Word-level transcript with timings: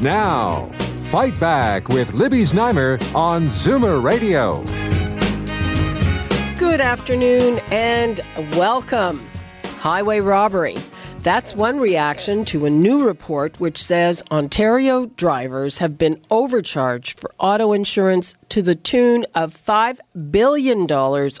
Now, 0.00 0.66
Fight 1.04 1.38
Back 1.40 1.88
with 1.88 2.12
Libby 2.12 2.42
Znaimer 2.42 3.00
on 3.14 3.46
Zoomer 3.46 4.02
Radio. 4.02 4.62
Good 6.58 6.82
afternoon 6.82 7.60
and 7.70 8.20
welcome. 8.54 9.26
Highway 9.78 10.20
robbery. 10.20 10.76
That's 11.22 11.56
one 11.56 11.80
reaction 11.80 12.44
to 12.46 12.66
a 12.66 12.70
new 12.70 13.06
report 13.06 13.58
which 13.58 13.82
says 13.82 14.22
Ontario 14.30 15.06
drivers 15.06 15.78
have 15.78 15.96
been 15.96 16.20
overcharged 16.30 17.18
for 17.18 17.32
auto 17.38 17.72
insurance 17.72 18.34
to 18.50 18.60
the 18.60 18.74
tune 18.74 19.24
of 19.34 19.54
$5 19.54 19.98
billion 20.30 20.86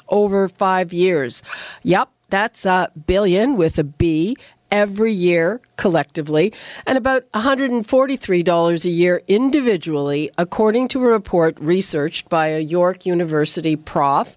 over 0.08 0.48
five 0.48 0.94
years. 0.94 1.42
Yep, 1.82 2.08
that's 2.30 2.64
a 2.64 2.90
billion 3.06 3.56
with 3.56 3.78
a 3.78 3.84
B 3.84 4.36
every 4.70 5.12
year 5.12 5.60
collectively 5.76 6.52
and 6.86 6.96
about 6.98 7.30
$143 7.32 8.84
a 8.84 8.90
year 8.90 9.22
individually, 9.28 10.30
according 10.38 10.88
to 10.88 11.02
a 11.02 11.06
report 11.06 11.56
researched 11.60 12.28
by 12.28 12.48
a 12.48 12.60
York 12.60 13.06
University 13.06 13.76
prof 13.76 14.36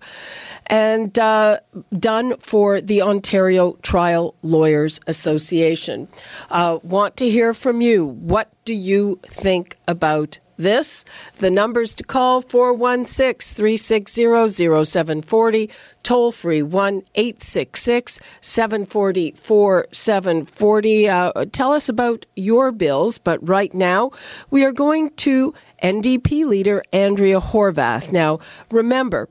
and 0.68 1.18
uh, 1.18 1.60
done 1.98 2.38
for 2.38 2.80
the 2.82 3.02
Ontario 3.02 3.74
Trial 3.82 4.36
Lawyers 4.42 5.00
Association. 5.08 6.08
Uh, 6.50 6.80
want 6.84 7.18
to 7.18 7.30
hear 7.30 7.54
from 7.54 7.82
you. 7.82 8.06
What 8.06 8.52
do 8.66 8.74
you 8.74 9.20
think 9.24 9.78
about 9.88 10.40
this. 10.60 11.06
The 11.38 11.50
numbers 11.50 11.96
to 11.96 12.04
call 12.04 12.42
416 12.42 13.56
360 13.56 14.50
0740, 14.86 15.70
toll 16.04 16.32
free 16.32 16.62
1 16.62 17.04
866 17.16 18.20
740 18.42 19.32
4740. 19.32 21.10
Uh, 21.10 21.46
tell 21.52 21.74
us 21.74 21.90
about 21.90 22.26
your 22.36 22.72
bills, 22.72 23.18
but 23.18 23.46
right 23.48 23.74
now 23.74 24.12
we 24.52 24.64
are 24.64 24.72
going 24.72 25.10
to 25.12 25.54
NDP 25.82 26.46
leader 26.46 26.84
Andrea 26.92 27.40
Horwath. 27.40 28.12
Now, 28.12 28.40
remember, 28.70 29.30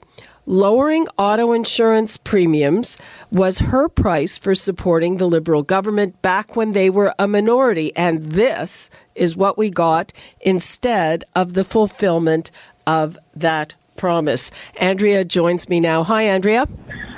Lowering 0.51 1.07
auto 1.19 1.53
insurance 1.53 2.17
premiums 2.17 2.97
was 3.31 3.59
her 3.59 3.87
price 3.87 4.39
for 4.39 4.55
supporting 4.55 5.19
the 5.19 5.29
Liberal 5.29 5.63
government 5.63 6.23
back 6.23 6.57
when 6.57 6.73
they 6.73 6.89
were 6.89 7.15
a 7.19 7.29
minority. 7.29 7.95
And 7.95 8.33
this 8.33 8.89
is 9.15 9.37
what 9.37 9.59
we 9.59 9.69
got 9.69 10.11
instead 10.41 11.25
of 11.37 11.53
the 11.53 11.65
fulfillment 11.65 12.51
of 12.87 13.19
that 13.37 13.75
promise. 13.99 14.51
Andrea 14.77 15.23
joins 15.23 15.69
me 15.69 15.81
now. 15.81 16.03
Hi, 16.03 16.23
Andrea. 16.23 16.67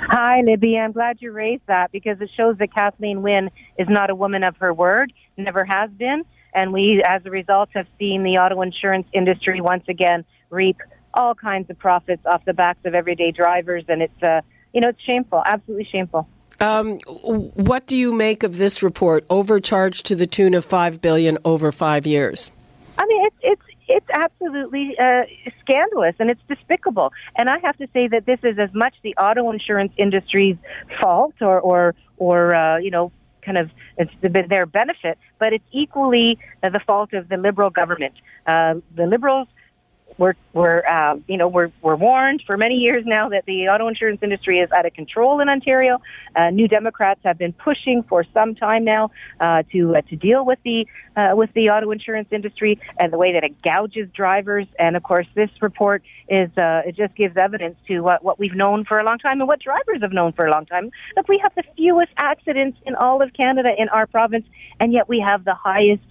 Hi, 0.09 0.41
Libby. 0.41 0.77
I'm 0.77 0.91
glad 0.91 1.21
you 1.21 1.31
raised 1.31 1.65
that 1.67 1.93
because 1.93 2.19
it 2.19 2.31
shows 2.35 2.57
that 2.57 2.75
Kathleen 2.75 3.21
Wynne 3.21 3.49
is 3.79 3.87
not 3.87 4.09
a 4.09 4.15
woman 4.15 4.43
of 4.43 4.57
her 4.57 4.73
word, 4.73 5.13
never 5.37 5.63
has 5.63 5.89
been. 5.91 6.25
And 6.53 6.73
we, 6.73 7.01
as 7.07 7.25
a 7.25 7.29
result, 7.29 7.69
have 7.75 7.87
seen 7.97 8.23
the 8.23 8.39
auto 8.39 8.61
insurance 8.61 9.07
industry 9.13 9.61
once 9.61 9.85
again 9.87 10.25
reap 10.49 10.75
all 11.13 11.35
kinds 11.35 11.69
of 11.69 11.77
profits 11.77 12.25
off 12.25 12.43
the 12.45 12.53
backs 12.53 12.79
of 12.85 12.95
everyday 12.95 13.31
drivers, 13.31 13.83
and 13.87 14.01
it's 14.01 14.23
uh, 14.23 14.41
you 14.73 14.81
know 14.81 14.89
it's 14.89 15.01
shameful, 15.01 15.41
absolutely 15.45 15.87
shameful. 15.91 16.27
Um, 16.59 16.99
what 16.99 17.87
do 17.87 17.97
you 17.97 18.13
make 18.13 18.43
of 18.43 18.57
this 18.57 18.83
report? 18.83 19.25
Overcharged 19.29 20.05
to 20.05 20.15
the 20.15 20.27
tune 20.27 20.53
of 20.53 20.63
five 20.63 21.01
billion 21.01 21.39
over 21.43 21.71
five 21.71 22.05
years. 22.05 22.51
I 22.99 23.05
mean, 23.07 23.25
it's 23.25 23.35
it's 23.41 23.61
it's 23.87 24.09
absolutely 24.13 24.97
uh, 24.97 25.23
scandalous 25.59 26.15
and 26.19 26.29
it's 26.29 26.41
despicable. 26.47 27.11
And 27.35 27.49
I 27.49 27.57
have 27.59 27.77
to 27.77 27.87
say 27.93 28.07
that 28.07 28.25
this 28.25 28.39
is 28.43 28.59
as 28.59 28.73
much 28.73 28.93
the 29.01 29.15
auto 29.15 29.51
insurance 29.51 29.91
industry's 29.97 30.57
fault, 31.01 31.35
or 31.41 31.59
or 31.59 31.95
or 32.17 32.55
uh, 32.55 32.77
you 32.77 32.91
know, 32.91 33.11
kind 33.41 33.57
of 33.57 33.71
it's 33.97 34.11
their 34.21 34.65
benefit, 34.65 35.17
but 35.39 35.53
it's 35.53 35.65
equally 35.71 36.37
the 36.61 36.79
fault 36.85 37.13
of 37.13 37.27
the 37.27 37.37
Liberal 37.37 37.69
government. 37.69 38.13
Uh, 38.45 38.75
the 38.95 39.07
Liberals 39.07 39.47
we're 40.21 40.35
we're 40.53 40.83
uh, 40.85 41.15
you 41.27 41.35
know 41.35 41.47
we're 41.47 41.71
we're 41.81 41.95
warned 41.95 42.43
for 42.45 42.55
many 42.55 42.75
years 42.75 43.03
now 43.07 43.29
that 43.29 43.43
the 43.47 43.67
auto 43.69 43.87
insurance 43.87 44.19
industry 44.21 44.59
is 44.59 44.69
out 44.71 44.85
of 44.85 44.93
control 44.93 45.39
in 45.39 45.49
Ontario. 45.49 45.97
Uh, 46.35 46.51
New 46.51 46.67
Democrats 46.67 47.19
have 47.23 47.39
been 47.39 47.53
pushing 47.53 48.03
for 48.07 48.23
some 48.31 48.53
time 48.53 48.83
now 48.83 49.09
uh, 49.39 49.63
to 49.71 49.95
uh, 49.95 50.01
to 50.09 50.15
deal 50.15 50.45
with 50.45 50.59
the 50.63 50.85
uh, 51.15 51.29
with 51.33 51.51
the 51.53 51.71
auto 51.71 51.89
insurance 51.89 52.27
industry 52.31 52.79
and 52.99 53.11
the 53.11 53.17
way 53.17 53.33
that 53.33 53.43
it 53.43 53.59
gouges 53.63 54.09
drivers. 54.13 54.67
And 54.77 54.95
of 54.95 55.01
course, 55.01 55.25
this 55.33 55.49
report 55.59 56.03
is 56.29 56.49
uh, 56.55 56.83
it 56.85 56.95
just 56.95 57.15
gives 57.15 57.35
evidence 57.35 57.77
to 57.87 58.01
what 58.01 58.23
what 58.23 58.37
we've 58.37 58.55
known 58.55 58.85
for 58.85 58.99
a 58.99 59.03
long 59.03 59.17
time 59.17 59.39
and 59.41 59.47
what 59.47 59.59
drivers 59.59 60.03
have 60.03 60.13
known 60.13 60.33
for 60.33 60.45
a 60.45 60.51
long 60.51 60.67
time. 60.67 60.91
That 61.15 61.27
we 61.27 61.39
have 61.39 61.55
the 61.55 61.63
fewest 61.75 62.11
accidents 62.17 62.77
in 62.85 62.93
all 62.93 63.23
of 63.23 63.33
Canada 63.33 63.69
in 63.75 63.89
our 63.89 64.05
province, 64.05 64.45
and 64.79 64.93
yet 64.93 65.09
we 65.09 65.19
have 65.27 65.45
the 65.45 65.55
highest 65.55 66.03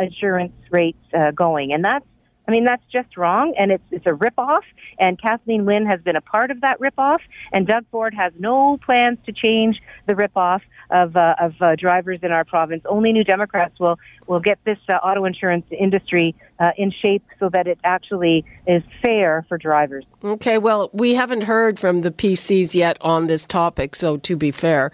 insurance 0.00 0.52
rates 0.70 0.98
going, 1.34 1.72
and 1.72 1.82
that's 1.82 2.04
I 2.48 2.52
mean, 2.52 2.64
that's 2.64 2.82
just 2.92 3.16
wrong, 3.16 3.54
and 3.58 3.72
it's 3.72 3.84
it's 3.90 4.06
a 4.06 4.10
ripoff. 4.10 4.62
And 4.98 5.20
Kathleen 5.20 5.64
Wynne 5.64 5.86
has 5.86 6.00
been 6.00 6.16
a 6.16 6.20
part 6.20 6.50
of 6.50 6.60
that 6.60 6.78
ripoff, 6.78 7.18
and 7.52 7.66
Doug 7.66 7.84
Ford 7.90 8.14
has 8.14 8.32
no 8.38 8.78
plans 8.78 9.18
to 9.26 9.32
change 9.32 9.80
the 10.06 10.14
ripoff 10.14 10.60
of 10.90 11.16
uh, 11.16 11.34
of 11.40 11.54
uh, 11.60 11.76
drivers 11.76 12.20
in 12.22 12.32
our 12.32 12.44
province. 12.44 12.82
Only 12.88 13.12
New 13.12 13.24
Democrats 13.24 13.78
will 13.80 13.98
will 14.26 14.40
get 14.40 14.58
this 14.64 14.78
uh, 14.88 14.94
auto 14.94 15.24
insurance 15.24 15.66
industry 15.70 16.34
uh, 16.58 16.70
in 16.76 16.90
shape 16.90 17.24
so 17.38 17.48
that 17.50 17.66
it 17.66 17.78
actually 17.84 18.44
is 18.66 18.82
fair 19.02 19.44
for 19.48 19.58
drivers. 19.58 20.04
Okay, 20.24 20.58
well, 20.58 20.90
we 20.92 21.14
haven't 21.14 21.42
heard 21.42 21.78
from 21.78 22.00
the 22.00 22.10
PCs 22.10 22.74
yet 22.74 22.96
on 23.00 23.26
this 23.26 23.44
topic, 23.46 23.94
so 23.94 24.16
to 24.18 24.36
be 24.36 24.50
fair, 24.50 24.90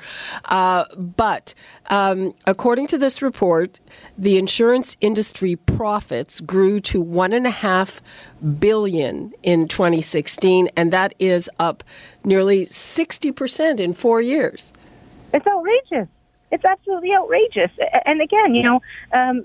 uh, 0.46 0.84
but 0.96 1.54
um, 1.86 2.34
according 2.46 2.86
to 2.88 2.98
this 2.98 3.22
report, 3.22 3.80
the 4.16 4.36
insurance 4.36 4.96
industry 5.00 5.56
profits 5.56 6.40
grew 6.40 6.80
to 6.80 7.00
one 7.00 7.32
and 7.32 7.46
a 7.46 7.50
half 7.50 8.02
billion 8.58 9.32
in 9.42 9.68
2016, 9.68 10.68
and 10.76 10.92
that 10.92 11.14
is 11.18 11.48
up 11.58 11.84
nearly 12.24 12.66
60% 12.66 13.80
in 13.80 13.94
four 13.94 14.20
years. 14.20 14.72
It's 15.32 15.46
outrageous. 15.46 16.08
It's 16.52 16.64
absolutely 16.66 17.12
outrageous. 17.14 17.70
And 18.04 18.20
again, 18.20 18.54
you 18.54 18.62
know, 18.62 18.80
um, 19.12 19.44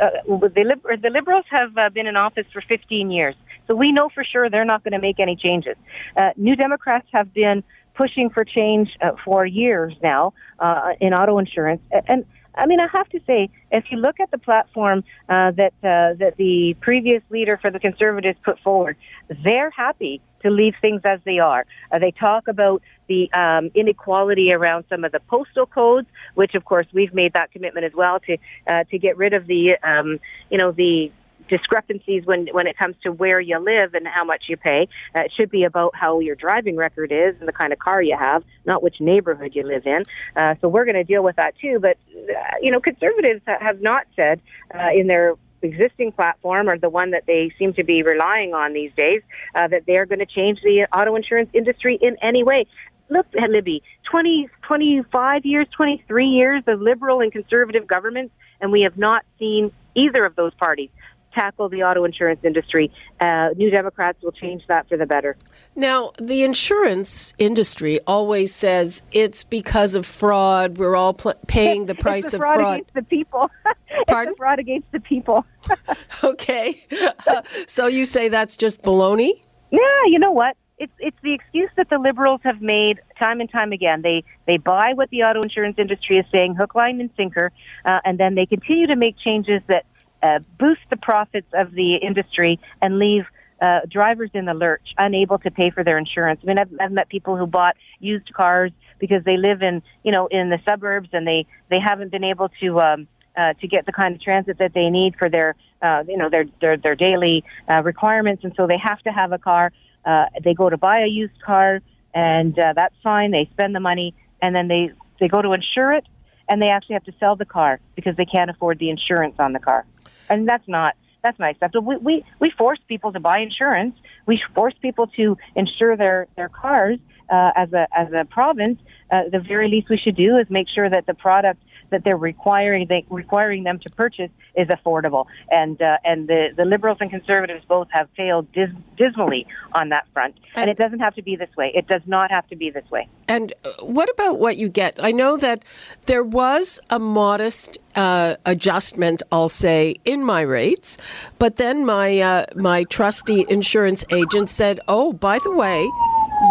uh, 0.00 0.10
the, 0.48 0.64
liber- 0.64 0.96
the 0.96 1.10
Liberals 1.10 1.44
have 1.50 1.76
uh, 1.76 1.90
been 1.90 2.06
in 2.06 2.16
office 2.16 2.46
for 2.52 2.62
15 2.62 3.10
years, 3.10 3.34
so 3.66 3.74
we 3.74 3.90
know 3.90 4.08
for 4.08 4.22
sure 4.22 4.48
they're 4.48 4.64
not 4.64 4.84
going 4.84 4.92
to 4.92 5.00
make 5.00 5.18
any 5.18 5.34
changes. 5.34 5.74
Uh, 6.16 6.30
New 6.36 6.54
Democrats 6.54 7.08
have 7.12 7.34
been 7.34 7.64
pushing 7.94 8.30
for 8.30 8.44
change 8.44 8.88
uh, 9.02 9.10
for 9.24 9.44
years 9.44 9.92
now 10.02 10.32
uh, 10.60 10.92
in 11.00 11.12
auto 11.12 11.38
insurance, 11.38 11.82
and 12.06 12.24
I 12.54 12.66
mean, 12.66 12.80
I 12.80 12.88
have 12.92 13.08
to 13.10 13.20
say, 13.26 13.48
if 13.70 13.84
you 13.90 13.98
look 13.98 14.20
at 14.20 14.30
the 14.30 14.38
platform 14.38 15.04
uh, 15.28 15.52
that 15.52 15.72
uh, 15.82 16.14
that 16.18 16.34
the 16.36 16.76
previous 16.80 17.22
leader 17.30 17.58
for 17.60 17.70
the 17.70 17.78
Conservatives 17.78 18.38
put 18.44 18.58
forward, 18.60 18.96
they're 19.44 19.70
happy 19.70 20.20
to 20.42 20.50
leave 20.50 20.74
things 20.80 21.02
as 21.04 21.20
they 21.24 21.38
are. 21.38 21.66
Uh, 21.92 21.98
they 21.98 22.10
talk 22.10 22.48
about 22.48 22.82
the 23.08 23.32
um, 23.32 23.70
inequality 23.74 24.52
around 24.52 24.84
some 24.88 25.04
of 25.04 25.12
the 25.12 25.20
postal 25.20 25.66
codes, 25.66 26.08
which, 26.34 26.54
of 26.54 26.64
course, 26.64 26.86
we've 26.92 27.14
made 27.14 27.32
that 27.32 27.50
commitment 27.52 27.84
as 27.84 27.92
well 27.94 28.20
to 28.20 28.36
uh, 28.66 28.84
to 28.90 28.98
get 28.98 29.16
rid 29.16 29.32
of 29.34 29.46
the 29.46 29.76
um, 29.82 30.18
you 30.50 30.58
know 30.58 30.72
the 30.72 31.10
discrepancies 31.50 32.24
when 32.24 32.46
when 32.52 32.66
it 32.66 32.78
comes 32.78 32.94
to 33.02 33.10
where 33.10 33.40
you 33.40 33.58
live 33.58 33.94
and 33.94 34.06
how 34.06 34.24
much 34.24 34.44
you 34.48 34.56
pay. 34.56 34.88
Uh, 35.14 35.22
it 35.22 35.32
should 35.36 35.50
be 35.50 35.64
about 35.64 35.94
how 35.94 36.20
your 36.20 36.36
driving 36.36 36.76
record 36.76 37.12
is 37.12 37.34
and 37.40 37.48
the 37.48 37.52
kind 37.52 37.72
of 37.72 37.78
car 37.78 38.00
you 38.00 38.16
have, 38.16 38.42
not 38.64 38.82
which 38.82 39.00
neighborhood 39.00 39.52
you 39.54 39.64
live 39.64 39.86
in. 39.86 40.02
Uh, 40.36 40.54
so 40.60 40.68
we're 40.68 40.84
going 40.84 40.94
to 40.94 41.04
deal 41.04 41.22
with 41.22 41.36
that 41.36 41.58
too. 41.58 41.78
But 41.80 41.98
uh, 42.14 42.54
you 42.62 42.70
know, 42.70 42.80
conservatives 42.80 43.42
have 43.46 43.80
not 43.82 44.06
said 44.16 44.40
uh, 44.72 44.90
in 44.94 45.08
their 45.08 45.34
existing 45.62 46.12
platform 46.12 46.68
or 46.68 46.78
the 46.78 46.90
one 46.90 47.10
that 47.10 47.24
they 47.26 47.52
seem 47.58 47.72
to 47.74 47.84
be 47.84 48.02
relying 48.02 48.54
on 48.54 48.72
these 48.72 48.92
days 48.96 49.22
uh, 49.54 49.68
that 49.68 49.86
they 49.86 49.96
are 49.96 50.06
going 50.06 50.18
to 50.18 50.26
change 50.26 50.60
the 50.62 50.86
auto 50.92 51.14
insurance 51.16 51.50
industry 51.52 51.98
in 52.00 52.16
any 52.22 52.42
way. 52.42 52.66
Look 53.08 53.26
at 53.36 53.50
Libby, 53.50 53.82
20, 54.10 54.48
25 54.62 55.44
years, 55.44 55.66
23 55.76 56.26
years 56.26 56.62
of 56.68 56.80
liberal 56.80 57.20
and 57.20 57.32
conservative 57.32 57.86
governments, 57.86 58.32
and 58.60 58.70
we 58.70 58.82
have 58.82 58.96
not 58.96 59.24
seen 59.38 59.72
either 59.96 60.24
of 60.24 60.36
those 60.36 60.54
parties 60.54 60.90
tackle 61.32 61.68
the 61.68 61.82
auto 61.82 62.04
insurance 62.04 62.40
industry. 62.44 62.90
Uh, 63.20 63.50
New 63.56 63.70
Democrats 63.70 64.22
will 64.22 64.32
change 64.32 64.62
that 64.68 64.88
for 64.88 64.96
the 64.96 65.06
better. 65.06 65.36
Now, 65.76 66.12
the 66.18 66.42
insurance 66.42 67.34
industry 67.38 68.00
always 68.06 68.54
says 68.54 69.02
it's 69.12 69.44
because 69.44 69.94
of 69.94 70.06
fraud. 70.06 70.78
We're 70.78 70.96
all 70.96 71.14
pl- 71.14 71.34
paying 71.46 71.86
the 71.86 71.94
price 71.96 72.30
the 72.30 72.38
of 72.38 72.40
fraud, 72.40 72.56
fraud 72.56 72.74
against 72.74 72.94
the 72.94 73.02
people. 73.02 73.50
Pardon? 74.08 74.34
fraud 74.36 74.58
against 74.58 74.90
the 74.92 75.00
people. 75.00 75.44
okay. 76.24 76.82
Uh, 77.26 77.42
so 77.66 77.86
you 77.86 78.04
say 78.04 78.28
that's 78.28 78.56
just 78.56 78.82
baloney? 78.82 79.42
Yeah, 79.70 79.78
you 80.06 80.18
know 80.18 80.32
what? 80.32 80.56
It's 80.78 80.92
it's 80.98 81.16
the 81.22 81.34
excuse 81.34 81.68
that 81.76 81.90
the 81.90 81.98
liberals 81.98 82.40
have 82.42 82.62
made 82.62 83.00
time 83.18 83.40
and 83.40 83.50
time 83.50 83.72
again. 83.72 84.00
They 84.00 84.24
they 84.46 84.56
buy 84.56 84.94
what 84.94 85.10
the 85.10 85.24
auto 85.24 85.42
insurance 85.42 85.76
industry 85.78 86.16
is 86.16 86.24
saying, 86.32 86.54
hook, 86.54 86.74
line, 86.74 87.00
and 87.00 87.10
sinker, 87.18 87.52
uh, 87.84 87.98
and 88.04 88.18
then 88.18 88.34
they 88.34 88.46
continue 88.46 88.86
to 88.86 88.96
make 88.96 89.18
changes 89.18 89.60
that 89.68 89.84
uh, 90.22 90.40
boost 90.58 90.80
the 90.90 90.96
profits 90.96 91.48
of 91.52 91.72
the 91.72 91.96
industry 91.96 92.60
and 92.82 92.98
leave 92.98 93.24
uh, 93.60 93.80
drivers 93.90 94.30
in 94.34 94.46
the 94.46 94.54
lurch, 94.54 94.94
unable 94.96 95.38
to 95.38 95.50
pay 95.50 95.70
for 95.70 95.84
their 95.84 95.98
insurance. 95.98 96.40
I 96.42 96.46
mean, 96.46 96.58
I've, 96.58 96.70
I've 96.80 96.92
met 96.92 97.08
people 97.08 97.36
who 97.36 97.46
bought 97.46 97.76
used 97.98 98.32
cars 98.32 98.72
because 98.98 99.24
they 99.24 99.36
live 99.36 99.62
in 99.62 99.82
you 100.02 100.12
know 100.12 100.26
in 100.26 100.50
the 100.50 100.58
suburbs 100.68 101.08
and 101.12 101.26
they 101.26 101.46
they 101.68 101.78
haven't 101.80 102.10
been 102.10 102.24
able 102.24 102.48
to. 102.60 102.80
Um, 102.80 103.08
uh, 103.36 103.54
to 103.60 103.68
get 103.68 103.86
the 103.86 103.92
kind 103.92 104.14
of 104.14 104.20
transit 104.20 104.58
that 104.58 104.74
they 104.74 104.90
need 104.90 105.14
for 105.16 105.30
their, 105.30 105.54
uh, 105.82 106.02
you 106.06 106.16
know, 106.16 106.28
their 106.28 106.46
their, 106.60 106.76
their 106.76 106.96
daily 106.96 107.44
uh, 107.70 107.80
requirements, 107.82 108.42
and 108.42 108.52
so 108.56 108.66
they 108.66 108.76
have 108.76 108.98
to 108.98 109.10
have 109.10 109.30
a 109.32 109.38
car. 109.38 109.72
Uh, 110.04 110.24
they 110.42 110.52
go 110.52 110.68
to 110.68 110.76
buy 110.76 110.98
a 111.00 111.06
used 111.06 111.40
car, 111.40 111.80
and 112.12 112.58
uh, 112.58 112.72
that's 112.74 112.94
fine. 113.02 113.30
They 113.30 113.48
spend 113.52 113.74
the 113.74 113.80
money, 113.80 114.14
and 114.42 114.54
then 114.54 114.66
they 114.66 114.90
they 115.20 115.28
go 115.28 115.40
to 115.40 115.52
insure 115.52 115.92
it, 115.92 116.04
and 116.48 116.60
they 116.60 116.68
actually 116.68 116.94
have 116.94 117.04
to 117.04 117.14
sell 117.20 117.36
the 117.36 117.44
car 117.44 117.78
because 117.94 118.16
they 118.16 118.26
can't 118.26 118.50
afford 118.50 118.78
the 118.78 118.90
insurance 118.90 119.36
on 119.38 119.52
the 119.52 119.60
car, 119.60 119.86
and 120.30 120.48
that's 120.48 120.66
not 120.66 120.94
that's 121.22 121.38
not 121.38 121.50
acceptable. 121.50 121.86
We 121.86 121.96
we, 121.96 122.24
we 122.38 122.50
force 122.50 122.78
people 122.88 123.12
to 123.12 123.20
buy 123.20 123.40
insurance. 123.40 123.94
We 124.26 124.42
force 124.54 124.74
people 124.80 125.08
to 125.18 125.36
insure 125.54 125.96
their 125.96 126.26
their 126.36 126.48
cars 126.48 126.98
uh, 127.28 127.50
as 127.54 127.72
a 127.72 127.86
as 127.94 128.08
a 128.12 128.24
province. 128.24 128.78
Uh, 129.10 129.22
the 129.30 129.40
very 129.40 129.68
least 129.68 129.90
we 129.90 129.98
should 129.98 130.16
do 130.16 130.36
is 130.36 130.46
make 130.48 130.68
sure 130.74 130.88
that 130.88 131.06
the 131.06 131.14
product 131.14 131.62
that 131.90 132.04
they're 132.04 132.16
requiring 132.16 132.86
they, 132.88 133.04
requiring 133.10 133.64
them 133.64 133.78
to 133.80 133.90
purchase 133.90 134.30
is 134.54 134.68
affordable. 134.68 135.26
And 135.50 135.80
uh, 135.80 135.98
and 136.04 136.28
the 136.28 136.48
the 136.56 136.64
liberals 136.64 136.98
and 137.00 137.10
conservatives 137.10 137.64
both 137.68 137.88
have 137.90 138.08
failed 138.16 138.50
dis- 138.52 138.70
dismally 138.96 139.46
on 139.72 139.90
that 139.90 140.06
front. 140.12 140.36
And, 140.54 140.62
and, 140.62 140.70
it 140.70 140.76
doesn't 140.76 141.00
have 141.00 141.14
to 141.14 141.22
be 141.22 141.36
this 141.36 141.50
way. 141.56 141.72
It 141.74 141.86
does 141.86 142.02
not 142.06 142.30
have 142.30 142.46
to 142.48 142.56
be 142.56 142.70
this 142.70 142.88
way. 142.90 143.08
And 143.28 143.52
uh, 143.64 143.84
what 143.84 144.10
about 144.10 144.38
what 144.38 144.56
you 144.56 144.68
get? 144.68 145.02
I 145.02 145.12
know 145.12 145.36
that 145.36 145.64
there 146.06 146.24
was 146.24 146.80
a 146.90 146.98
modest 146.98 147.78
uh, 147.94 148.36
adjustment, 148.44 149.22
I'll 149.30 149.48
say, 149.48 149.96
in 150.04 150.24
my 150.24 150.42
rates, 150.42 150.98
but 151.38 151.56
then 151.56 151.84
my 151.84 152.20
uh, 152.20 152.46
my 152.54 152.84
trusty 152.84 153.44
insurance 153.48 154.04
agent 154.10 154.50
said, 154.50 154.80
"Oh, 154.88 155.12
by 155.12 155.38
the 155.38 155.52
way." 155.52 155.88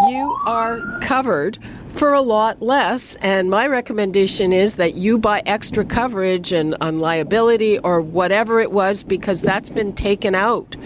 You 0.08 0.38
are 0.46 0.80
covered 1.00 1.58
for 1.88 2.12
a 2.12 2.20
lot 2.20 2.62
less. 2.62 3.16
And 3.16 3.50
my 3.50 3.66
recommendation 3.66 4.52
is 4.52 4.76
that 4.76 4.94
you 4.94 5.18
buy 5.18 5.42
extra 5.44 5.84
coverage 5.84 6.52
and 6.52 6.76
on 6.80 6.98
liability 6.98 7.78
or 7.78 8.00
whatever 8.00 8.60
it 8.60 8.70
was, 8.70 9.02
because 9.02 9.42
that's 9.42 9.68
been 9.68 9.92
taken 9.92 10.34
out 10.34 10.76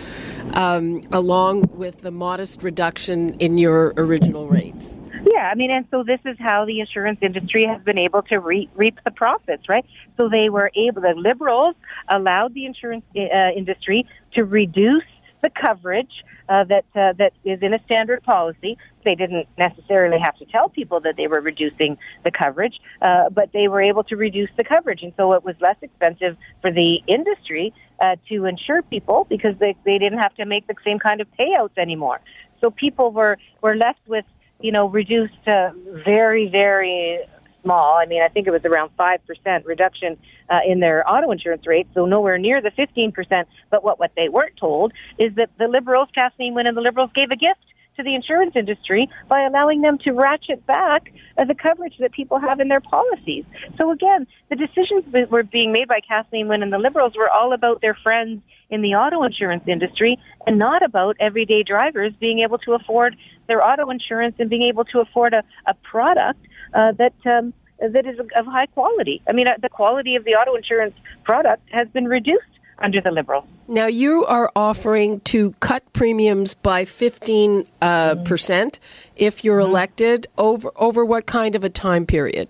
um, 0.54 1.02
along 1.12 1.68
with 1.72 2.00
the 2.00 2.10
modest 2.10 2.62
reduction 2.62 3.34
in 3.34 3.58
your 3.58 3.92
original 3.96 4.48
rates. 4.48 4.98
Yeah, 5.26 5.50
I 5.50 5.54
mean, 5.54 5.70
and 5.70 5.86
so 5.90 6.02
this 6.02 6.20
is 6.24 6.36
how 6.38 6.64
the 6.64 6.80
insurance 6.80 7.18
industry 7.22 7.64
has 7.66 7.82
been 7.82 7.98
able 7.98 8.22
to 8.24 8.38
re- 8.38 8.68
reap 8.74 8.98
the 9.04 9.10
profits, 9.10 9.68
right? 9.68 9.84
So 10.16 10.28
they 10.28 10.48
were 10.48 10.70
able, 10.76 11.02
the 11.02 11.14
liberals 11.14 11.76
allowed 12.08 12.54
the 12.54 12.66
insurance 12.66 13.04
uh, 13.16 13.50
industry 13.56 14.06
to 14.34 14.44
reduce 14.44 15.02
the 15.44 15.50
coverage 15.50 16.24
uh, 16.48 16.64
that 16.64 16.84
uh, 16.96 17.12
that 17.18 17.32
is 17.44 17.58
in 17.62 17.74
a 17.74 17.82
standard 17.84 18.22
policy. 18.22 18.76
They 19.04 19.14
didn't 19.14 19.46
necessarily 19.58 20.18
have 20.18 20.36
to 20.38 20.46
tell 20.46 20.70
people 20.70 21.00
that 21.00 21.14
they 21.16 21.26
were 21.26 21.40
reducing 21.40 21.98
the 22.24 22.30
coverage, 22.30 22.80
uh, 23.02 23.28
but 23.28 23.50
they 23.52 23.68
were 23.68 23.82
able 23.82 24.04
to 24.04 24.16
reduce 24.16 24.48
the 24.56 24.64
coverage, 24.64 25.02
and 25.02 25.12
so 25.18 25.34
it 25.34 25.44
was 25.44 25.54
less 25.60 25.76
expensive 25.82 26.36
for 26.62 26.72
the 26.72 27.00
industry 27.06 27.74
uh, 28.00 28.16
to 28.30 28.46
insure 28.46 28.82
people 28.82 29.26
because 29.28 29.54
they 29.60 29.76
they 29.84 29.98
didn't 29.98 30.18
have 30.18 30.34
to 30.36 30.46
make 30.46 30.66
the 30.66 30.74
same 30.84 30.98
kind 30.98 31.20
of 31.20 31.28
payouts 31.38 31.76
anymore. 31.76 32.20
So 32.62 32.70
people 32.70 33.12
were 33.12 33.36
were 33.60 33.76
left 33.76 34.00
with 34.08 34.24
you 34.60 34.72
know 34.72 34.88
reduced 34.88 35.46
uh, 35.46 35.70
very 36.04 36.48
very 36.48 37.20
small. 37.64 37.96
I 37.96 38.06
mean, 38.06 38.22
I 38.22 38.28
think 38.28 38.46
it 38.46 38.50
was 38.50 38.64
around 38.64 38.90
5% 38.96 39.66
reduction 39.66 40.16
uh, 40.48 40.60
in 40.66 40.80
their 40.80 41.08
auto 41.10 41.32
insurance 41.32 41.66
rates, 41.66 41.88
so 41.94 42.04
nowhere 42.04 42.38
near 42.38 42.60
the 42.60 42.70
15%. 42.70 43.46
But 43.70 43.82
what, 43.82 43.98
what 43.98 44.12
they 44.16 44.28
weren't 44.28 44.56
told 44.56 44.92
is 45.18 45.34
that 45.34 45.50
the 45.58 45.66
Liberals, 45.66 46.08
Kathleen 46.14 46.54
Wynne 46.54 46.66
and 46.66 46.76
the 46.76 46.82
Liberals 46.82 47.10
gave 47.14 47.30
a 47.30 47.36
gift 47.36 47.60
to 47.96 48.02
the 48.02 48.14
insurance 48.14 48.52
industry 48.56 49.08
by 49.28 49.42
allowing 49.42 49.80
them 49.80 49.98
to 49.98 50.12
ratchet 50.12 50.66
back 50.66 51.12
uh, 51.38 51.44
the 51.44 51.54
coverage 51.54 51.94
that 52.00 52.12
people 52.12 52.38
have 52.38 52.60
in 52.60 52.68
their 52.68 52.80
policies. 52.80 53.44
So 53.80 53.92
again, 53.92 54.26
the 54.50 54.56
decisions 54.56 55.04
that 55.12 55.30
were 55.30 55.44
being 55.44 55.72
made 55.72 55.88
by 55.88 56.00
Kathleen 56.00 56.48
Wynne 56.48 56.62
and 56.62 56.72
the 56.72 56.78
Liberals 56.78 57.14
were 57.16 57.30
all 57.30 57.52
about 57.52 57.80
their 57.80 57.94
friends 57.94 58.42
in 58.70 58.82
the 58.82 58.94
auto 58.94 59.22
insurance 59.22 59.62
industry 59.66 60.18
and 60.46 60.58
not 60.58 60.84
about 60.84 61.16
everyday 61.20 61.62
drivers 61.62 62.12
being 62.18 62.40
able 62.40 62.58
to 62.58 62.72
afford 62.72 63.16
their 63.46 63.64
auto 63.64 63.90
insurance 63.90 64.34
and 64.38 64.50
being 64.50 64.62
able 64.62 64.84
to 64.86 65.00
afford 65.00 65.32
a, 65.32 65.44
a 65.66 65.74
product 65.74 66.40
uh, 66.74 66.92
that 66.92 67.14
um, 67.26 67.54
that 67.78 68.06
is 68.06 68.18
of 68.18 68.46
high 68.46 68.66
quality. 68.66 69.22
I 69.28 69.32
mean, 69.32 69.48
uh, 69.48 69.54
the 69.60 69.68
quality 69.68 70.16
of 70.16 70.24
the 70.24 70.32
auto 70.32 70.54
insurance 70.54 70.94
product 71.24 71.62
has 71.72 71.88
been 71.88 72.06
reduced 72.06 72.42
under 72.78 73.00
the 73.00 73.10
Liberals. 73.10 73.44
Now, 73.68 73.86
you 73.86 74.24
are 74.26 74.50
offering 74.54 75.20
to 75.20 75.52
cut 75.60 75.90
premiums 75.92 76.54
by 76.54 76.84
15 76.84 77.66
uh, 77.80 78.16
percent 78.16 78.80
if 79.16 79.44
you're 79.44 79.60
mm-hmm. 79.60 79.70
elected. 79.70 80.26
Over 80.36 80.70
over 80.76 81.04
what 81.04 81.26
kind 81.26 81.56
of 81.56 81.64
a 81.64 81.70
time 81.70 82.06
period? 82.06 82.48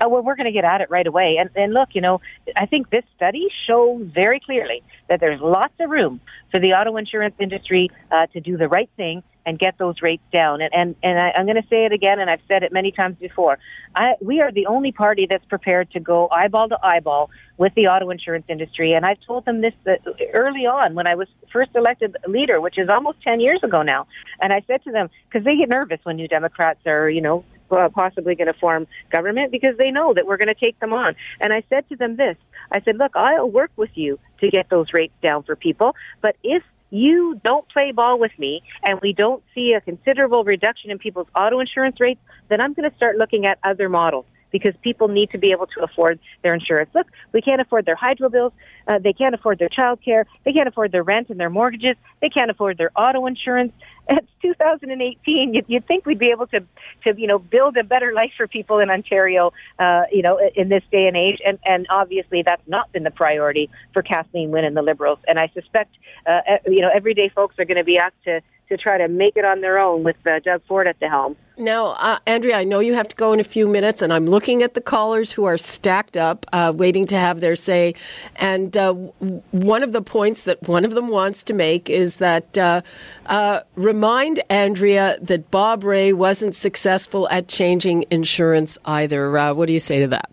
Uh, 0.00 0.08
well, 0.08 0.22
we're 0.22 0.34
going 0.34 0.46
to 0.46 0.52
get 0.52 0.64
at 0.64 0.80
it 0.80 0.90
right 0.90 1.06
away. 1.06 1.36
And, 1.38 1.50
and 1.54 1.72
look, 1.72 1.90
you 1.92 2.00
know, 2.00 2.20
I 2.56 2.66
think 2.66 2.90
this 2.90 3.04
study 3.16 3.46
shows 3.66 4.06
very 4.12 4.40
clearly 4.40 4.82
that 5.08 5.20
there's 5.20 5.40
lots 5.40 5.74
of 5.80 5.90
room 5.90 6.20
for 6.50 6.60
the 6.60 6.72
auto 6.72 6.96
insurance 6.96 7.34
industry 7.38 7.90
uh, 8.10 8.26
to 8.26 8.40
do 8.40 8.56
the 8.56 8.68
right 8.68 8.90
thing 8.96 9.22
and 9.44 9.58
get 9.58 9.78
those 9.78 9.96
rates 10.02 10.22
down. 10.32 10.60
And 10.60 10.72
and, 10.74 10.96
and 11.02 11.18
I, 11.18 11.32
I'm 11.36 11.46
going 11.46 11.60
to 11.60 11.68
say 11.68 11.84
it 11.84 11.92
again, 11.92 12.20
and 12.20 12.30
I've 12.30 12.40
said 12.50 12.62
it 12.62 12.72
many 12.72 12.92
times 12.92 13.16
before. 13.18 13.58
I, 13.94 14.14
we 14.20 14.40
are 14.40 14.52
the 14.52 14.66
only 14.66 14.92
party 14.92 15.26
that's 15.28 15.44
prepared 15.46 15.90
to 15.92 16.00
go 16.00 16.28
eyeball 16.30 16.68
to 16.68 16.78
eyeball 16.82 17.30
with 17.58 17.74
the 17.74 17.86
auto 17.86 18.10
insurance 18.10 18.46
industry. 18.48 18.92
And 18.92 19.04
I've 19.04 19.20
told 19.26 19.44
them 19.44 19.60
this 19.60 19.74
uh, 19.86 19.92
early 20.34 20.66
on 20.66 20.94
when 20.94 21.06
I 21.06 21.14
was 21.14 21.28
first 21.52 21.70
elected 21.74 22.16
leader, 22.26 22.60
which 22.60 22.78
is 22.78 22.88
almost 22.88 23.22
10 23.22 23.40
years 23.40 23.60
ago 23.62 23.82
now. 23.82 24.06
And 24.40 24.52
I 24.52 24.62
said 24.66 24.82
to 24.84 24.92
them, 24.92 25.10
because 25.28 25.44
they 25.44 25.56
get 25.56 25.68
nervous 25.68 26.00
when 26.02 26.16
New 26.16 26.28
Democrats 26.28 26.80
are, 26.86 27.08
you 27.10 27.20
know, 27.20 27.44
uh, 27.70 27.88
possibly 27.88 28.34
going 28.34 28.52
to 28.52 28.58
form 28.58 28.86
government 29.10 29.50
because 29.50 29.76
they 29.78 29.90
know 29.90 30.12
that 30.14 30.26
we're 30.26 30.36
going 30.36 30.48
to 30.48 30.54
take 30.54 30.78
them 30.80 30.92
on. 30.92 31.14
And 31.40 31.52
I 31.52 31.62
said 31.68 31.88
to 31.88 31.96
them 31.96 32.16
this 32.16 32.36
I 32.70 32.80
said, 32.82 32.96
look, 32.98 33.12
I'll 33.14 33.50
work 33.50 33.70
with 33.76 33.90
you 33.94 34.18
to 34.40 34.50
get 34.50 34.68
those 34.68 34.92
rates 34.92 35.14
down 35.22 35.42
for 35.42 35.56
people, 35.56 35.94
but 36.20 36.36
if 36.42 36.62
you 36.92 37.40
don't 37.42 37.66
play 37.68 37.90
ball 37.90 38.18
with 38.18 38.32
me 38.38 38.62
and 38.84 39.00
we 39.00 39.12
don't 39.12 39.42
see 39.54 39.72
a 39.72 39.80
considerable 39.80 40.44
reduction 40.44 40.90
in 40.90 40.98
people's 40.98 41.26
auto 41.34 41.58
insurance 41.58 41.96
rates, 41.98 42.20
then 42.48 42.60
I'm 42.60 42.74
going 42.74 42.88
to 42.88 42.96
start 42.96 43.16
looking 43.16 43.46
at 43.46 43.58
other 43.64 43.88
models 43.88 44.26
because 44.52 44.74
people 44.82 45.08
need 45.08 45.30
to 45.30 45.38
be 45.38 45.50
able 45.50 45.66
to 45.66 45.82
afford 45.82 46.20
their 46.42 46.54
insurance. 46.54 46.90
Look, 46.94 47.08
we 47.32 47.40
can't 47.40 47.60
afford 47.60 47.86
their 47.86 47.96
hydro 47.96 48.28
bills. 48.28 48.52
Uh, 48.86 48.98
they 48.98 49.12
can't 49.12 49.34
afford 49.34 49.58
their 49.58 49.68
child 49.68 50.00
care. 50.04 50.26
They 50.44 50.52
can't 50.52 50.68
afford 50.68 50.92
their 50.92 51.02
rent 51.02 51.30
and 51.30 51.40
their 51.40 51.50
mortgages. 51.50 51.96
They 52.20 52.28
can't 52.28 52.50
afford 52.50 52.78
their 52.78 52.90
auto 52.94 53.26
insurance. 53.26 53.72
It's 54.08 54.26
2018. 54.42 55.54
You'd, 55.54 55.64
you'd 55.68 55.86
think 55.86 56.06
we'd 56.06 56.18
be 56.18 56.30
able 56.30 56.48
to, 56.48 56.64
to, 57.04 57.14
you 57.16 57.28
know, 57.28 57.38
build 57.38 57.76
a 57.76 57.84
better 57.84 58.12
life 58.12 58.32
for 58.36 58.48
people 58.48 58.80
in 58.80 58.90
Ontario, 58.90 59.52
uh, 59.78 60.02
you 60.10 60.22
know, 60.22 60.40
in 60.56 60.68
this 60.68 60.82
day 60.90 61.06
and 61.06 61.16
age. 61.16 61.40
And, 61.46 61.60
and 61.64 61.86
obviously 61.88 62.42
that's 62.42 62.66
not 62.66 62.90
been 62.90 63.04
the 63.04 63.12
priority 63.12 63.70
for 63.92 64.02
Kathleen 64.02 64.50
Wynne 64.50 64.64
and 64.64 64.76
the 64.76 64.82
Liberals. 64.82 65.20
And 65.28 65.38
I 65.38 65.52
suspect, 65.54 65.94
uh, 66.26 66.40
you 66.66 66.80
know, 66.80 66.90
everyday 66.92 67.28
folks 67.28 67.54
are 67.60 67.64
going 67.64 67.76
to 67.76 67.84
be 67.84 67.96
asked 67.96 68.24
to, 68.24 68.40
to 68.72 68.78
try 68.78 68.96
to 68.96 69.06
make 69.06 69.36
it 69.36 69.44
on 69.44 69.60
their 69.60 69.78
own 69.78 70.02
with 70.02 70.16
uh, 70.26 70.40
Doug 70.40 70.62
Ford 70.66 70.86
at 70.86 70.98
the 70.98 71.08
helm. 71.08 71.36
Now, 71.58 71.88
uh, 71.88 72.18
Andrea, 72.26 72.56
I 72.56 72.64
know 72.64 72.80
you 72.80 72.94
have 72.94 73.08
to 73.08 73.16
go 73.16 73.34
in 73.34 73.40
a 73.40 73.44
few 73.44 73.68
minutes, 73.68 74.00
and 74.00 74.10
I'm 74.10 74.24
looking 74.24 74.62
at 74.62 74.72
the 74.72 74.80
callers 74.80 75.30
who 75.30 75.44
are 75.44 75.58
stacked 75.58 76.16
up, 76.16 76.46
uh, 76.54 76.72
waiting 76.74 77.06
to 77.08 77.16
have 77.16 77.40
their 77.40 77.54
say. 77.54 77.94
And 78.36 78.74
uh, 78.74 78.94
one 78.94 79.82
of 79.82 79.92
the 79.92 80.00
points 80.00 80.44
that 80.44 80.66
one 80.66 80.86
of 80.86 80.94
them 80.94 81.08
wants 81.08 81.42
to 81.44 81.52
make 81.52 81.90
is 81.90 82.16
that 82.16 82.56
uh, 82.56 82.80
uh, 83.26 83.60
remind 83.76 84.42
Andrea 84.48 85.18
that 85.20 85.50
Bob 85.50 85.84
Rae 85.84 86.14
wasn't 86.14 86.56
successful 86.56 87.28
at 87.28 87.48
changing 87.48 88.06
insurance 88.10 88.78
either. 88.86 89.36
Uh, 89.36 89.52
what 89.52 89.66
do 89.66 89.74
you 89.74 89.80
say 89.80 90.00
to 90.00 90.08
that? 90.08 90.30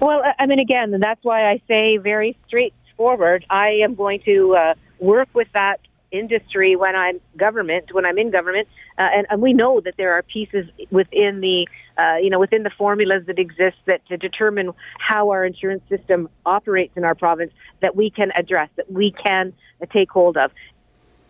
Well, 0.00 0.22
I 0.38 0.46
mean, 0.46 0.58
again, 0.58 0.98
that's 1.00 1.22
why 1.22 1.48
I 1.48 1.62
say 1.68 1.98
very 1.98 2.36
straightforward. 2.48 3.46
I 3.48 3.80
am 3.84 3.94
going 3.94 4.20
to 4.24 4.74
work 4.98 5.28
with 5.32 5.48
that 5.54 5.78
industry 6.10 6.76
when 6.76 6.96
I'm 6.96 7.20
government, 7.36 7.92
when 7.92 8.06
I'm 8.06 8.18
in 8.18 8.30
government, 8.30 8.68
uh, 8.96 9.06
and, 9.14 9.26
and 9.30 9.42
we 9.42 9.52
know 9.52 9.80
that 9.80 9.94
there 9.96 10.14
are 10.14 10.22
pieces 10.22 10.66
within 10.90 11.40
the, 11.40 11.66
uh, 11.96 12.16
you 12.16 12.30
know, 12.30 12.38
within 12.38 12.62
the 12.62 12.70
formulas 12.76 13.24
that 13.26 13.38
exist 13.38 13.76
that 13.86 14.06
to 14.08 14.16
determine 14.16 14.72
how 14.98 15.30
our 15.30 15.44
insurance 15.44 15.82
system 15.88 16.28
operates 16.46 16.96
in 16.96 17.04
our 17.04 17.14
province 17.14 17.52
that 17.80 17.94
we 17.94 18.10
can 18.10 18.30
address, 18.36 18.70
that 18.76 18.90
we 18.90 19.12
can 19.12 19.52
uh, 19.82 19.86
take 19.92 20.10
hold 20.10 20.36
of. 20.36 20.50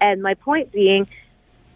And 0.01 0.23
my 0.23 0.35
point 0.35 0.73
being, 0.73 1.09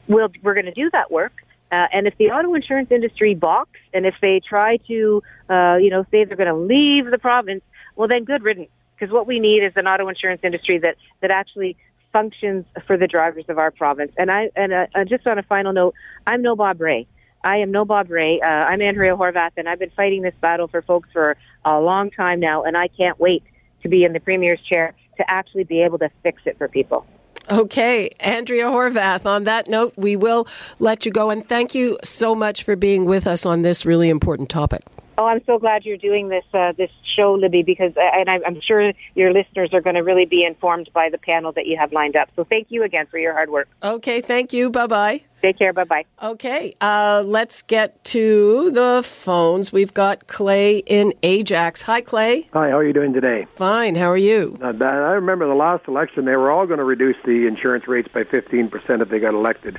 we'll, 0.06 0.28
we're 0.42 0.54
going 0.54 0.66
to 0.66 0.72
do 0.72 0.90
that 0.92 1.10
work. 1.10 1.32
Uh, 1.70 1.86
and 1.92 2.06
if 2.06 2.16
the 2.18 2.26
auto 2.26 2.54
insurance 2.54 2.90
industry 2.90 3.34
balks, 3.34 3.80
and 3.94 4.04
if 4.04 4.14
they 4.20 4.40
try 4.46 4.76
to, 4.88 5.22
uh, 5.48 5.76
you 5.76 5.90
know, 5.90 6.04
say 6.10 6.24
they're 6.24 6.36
going 6.36 6.46
to 6.46 6.54
leave 6.54 7.10
the 7.10 7.18
province, 7.18 7.62
well, 7.96 8.08
then 8.08 8.24
good 8.24 8.42
riddance. 8.42 8.68
Because 8.94 9.12
what 9.12 9.26
we 9.26 9.40
need 9.40 9.64
is 9.64 9.72
an 9.76 9.86
auto 9.88 10.06
insurance 10.08 10.42
industry 10.44 10.78
that 10.78 10.96
that 11.22 11.32
actually 11.32 11.76
functions 12.12 12.64
for 12.86 12.96
the 12.96 13.06
drivers 13.06 13.44
of 13.48 13.58
our 13.58 13.70
province. 13.70 14.12
And 14.16 14.30
I 14.30 14.50
and 14.54 14.72
uh, 14.72 14.86
uh, 14.94 15.04
just 15.04 15.26
on 15.26 15.38
a 15.38 15.42
final 15.42 15.72
note, 15.72 15.94
I'm 16.26 16.42
no 16.42 16.54
Bob 16.56 16.80
Rae. 16.80 17.06
I 17.44 17.58
am 17.58 17.72
no 17.72 17.84
Bob 17.84 18.10
Rae. 18.10 18.38
Uh, 18.40 18.46
I'm 18.46 18.80
Andrea 18.80 19.16
Horwath, 19.16 19.52
and 19.56 19.68
I've 19.68 19.78
been 19.78 19.90
fighting 19.90 20.22
this 20.22 20.34
battle 20.40 20.68
for 20.68 20.82
folks 20.82 21.08
for 21.12 21.36
a 21.64 21.80
long 21.80 22.10
time 22.10 22.38
now, 22.38 22.62
and 22.62 22.76
I 22.76 22.88
can't 22.88 23.18
wait 23.18 23.42
to 23.82 23.88
be 23.88 24.04
in 24.04 24.12
the 24.12 24.20
Premier's 24.20 24.60
chair 24.60 24.94
to 25.16 25.24
actually 25.28 25.64
be 25.64 25.82
able 25.82 25.98
to 25.98 26.10
fix 26.22 26.42
it 26.46 26.56
for 26.56 26.68
people. 26.68 27.04
Okay, 27.50 28.10
Andrea 28.20 28.66
Horwath, 28.66 29.26
on 29.26 29.44
that 29.44 29.68
note, 29.68 29.94
we 29.96 30.14
will 30.14 30.46
let 30.78 31.04
you 31.04 31.10
go, 31.10 31.30
and 31.30 31.44
thank 31.44 31.74
you 31.74 31.98
so 32.04 32.36
much 32.36 32.62
for 32.62 32.76
being 32.76 33.04
with 33.04 33.26
us 33.26 33.44
on 33.44 33.62
this 33.62 33.84
really 33.84 34.08
important 34.08 34.48
topic. 34.48 34.82
Oh, 35.22 35.26
I'm 35.26 35.40
so 35.46 35.56
glad 35.56 35.84
you're 35.84 35.98
doing 35.98 36.30
this 36.30 36.42
uh, 36.52 36.72
this 36.76 36.90
show, 37.16 37.34
Libby, 37.34 37.62
because 37.62 37.92
uh, 37.96 38.00
and 38.18 38.28
I'm 38.28 38.60
sure 38.60 38.92
your 39.14 39.32
listeners 39.32 39.70
are 39.72 39.80
going 39.80 39.94
to 39.94 40.00
really 40.00 40.26
be 40.26 40.44
informed 40.44 40.90
by 40.92 41.10
the 41.10 41.18
panel 41.18 41.52
that 41.52 41.64
you 41.66 41.76
have 41.78 41.92
lined 41.92 42.16
up. 42.16 42.28
So 42.34 42.42
thank 42.42 42.66
you 42.70 42.82
again 42.82 43.06
for 43.06 43.18
your 43.18 43.32
hard 43.32 43.48
work. 43.48 43.68
Okay, 43.84 44.20
thank 44.20 44.52
you. 44.52 44.68
Bye 44.68 44.88
bye. 44.88 45.22
Take 45.40 45.60
care. 45.60 45.72
Bye 45.72 45.84
bye. 45.84 46.04
Okay, 46.20 46.74
uh, 46.80 47.22
let's 47.24 47.62
get 47.62 48.02
to 48.06 48.72
the 48.72 49.02
phones. 49.04 49.72
We've 49.72 49.94
got 49.94 50.26
Clay 50.26 50.78
in 50.78 51.14
Ajax. 51.22 51.82
Hi, 51.82 52.00
Clay. 52.00 52.48
Hi. 52.52 52.70
How 52.70 52.78
are 52.78 52.84
you 52.84 52.92
doing 52.92 53.12
today? 53.12 53.46
Fine. 53.54 53.94
How 53.94 54.10
are 54.10 54.16
you? 54.16 54.56
Not 54.58 54.80
bad. 54.80 54.92
I 54.92 55.12
remember 55.12 55.46
the 55.46 55.54
last 55.54 55.86
election; 55.86 56.24
they 56.24 56.36
were 56.36 56.50
all 56.50 56.66
going 56.66 56.78
to 56.78 56.84
reduce 56.84 57.16
the 57.24 57.46
insurance 57.46 57.86
rates 57.86 58.08
by 58.12 58.24
15 58.24 58.70
percent 58.70 59.02
if 59.02 59.08
they 59.08 59.20
got 59.20 59.34
elected. 59.34 59.78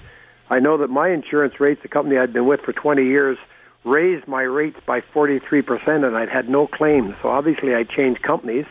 I 0.50 0.62
know 0.62 0.78
that 0.78 0.90
my 0.90 1.10
insurance 1.10 1.60
rates, 1.60 1.82
the 1.82 1.90
company 1.90 2.18
I'd 2.18 2.32
been 2.32 2.46
with 2.46 2.62
for 2.62 2.72
20 2.72 3.04
years 3.04 3.38
raised 3.84 4.28
my 4.28 4.42
rates 4.42 4.80
by 4.86 5.02
43%, 5.02 6.06
and 6.06 6.16
I'd 6.16 6.30
had 6.30 6.50
no 6.50 6.68
claims. 6.68 7.16
So 7.22 7.30
obviously, 7.30 7.76
I 7.76 7.84
changed 7.84 8.22
companies. 8.22 8.66